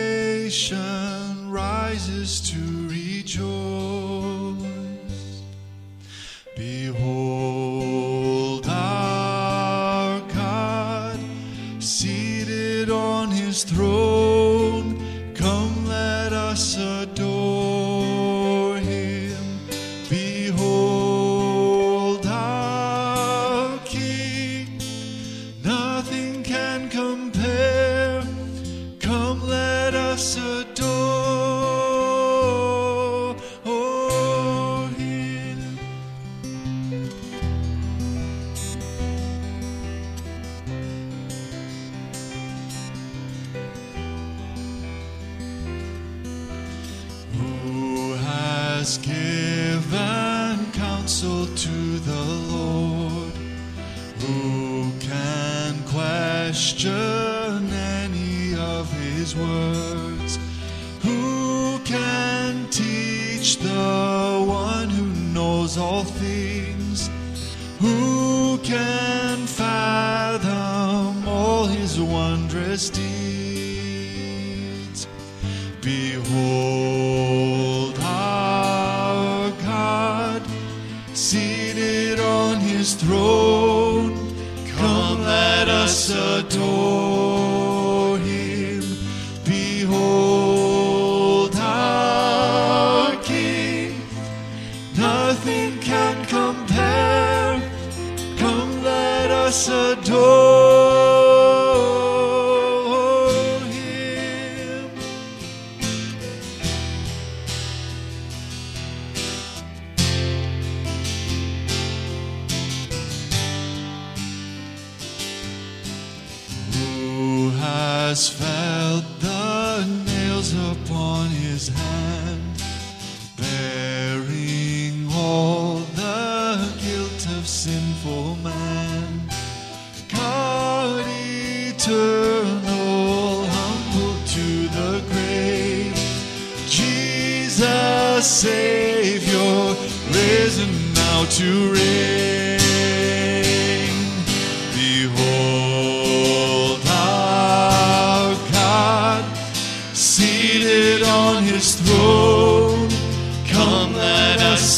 rises 1.50 2.40
to 2.50 2.88
rejoice. 2.88 3.89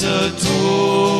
Let 0.00 0.32
us 0.32 1.11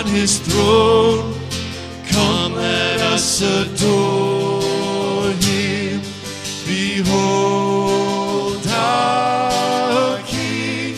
on 0.00 0.06
his 0.06 0.38
throne. 0.38 1.34
Come, 2.08 2.54
let 2.54 3.00
us 3.00 3.42
adore 3.42 5.32
him. 5.32 6.00
Behold 6.66 8.66
our 8.68 10.18
King. 10.22 10.94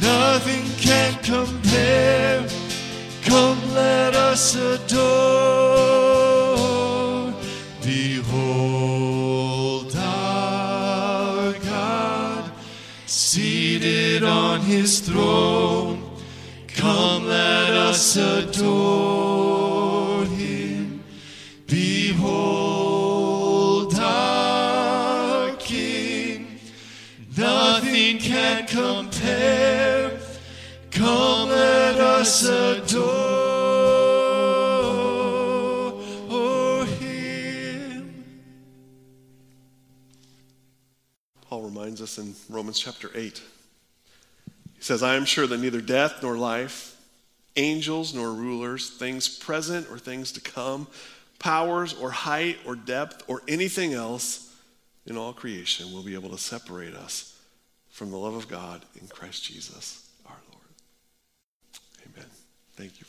Nothing 0.00 0.64
can 0.78 1.14
compare. 1.22 2.46
Come, 3.24 3.58
let 3.74 4.14
us 4.14 4.54
adore. 4.54 4.85
In 42.18 42.34
Romans 42.48 42.78
chapter 42.78 43.10
8. 43.14 43.42
He 44.76 44.82
says, 44.82 45.02
I 45.02 45.14
am 45.16 45.24
sure 45.24 45.46
that 45.46 45.60
neither 45.60 45.80
death 45.80 46.22
nor 46.22 46.36
life, 46.36 46.96
angels 47.56 48.14
nor 48.14 48.32
rulers, 48.32 48.90
things 48.90 49.28
present 49.28 49.90
or 49.90 49.98
things 49.98 50.32
to 50.32 50.40
come, 50.40 50.86
powers 51.38 51.94
or 51.94 52.10
height 52.10 52.58
or 52.66 52.76
depth 52.76 53.24
or 53.26 53.42
anything 53.48 53.94
else 53.94 54.54
in 55.06 55.16
all 55.16 55.32
creation 55.32 55.92
will 55.92 56.02
be 56.02 56.14
able 56.14 56.30
to 56.30 56.38
separate 56.38 56.94
us 56.94 57.38
from 57.90 58.10
the 58.10 58.18
love 58.18 58.34
of 58.34 58.48
God 58.48 58.84
in 59.00 59.08
Christ 59.08 59.44
Jesus 59.44 60.10
our 60.26 60.36
Lord. 60.52 60.66
Amen. 62.04 62.28
Thank 62.74 63.00
you 63.00 63.05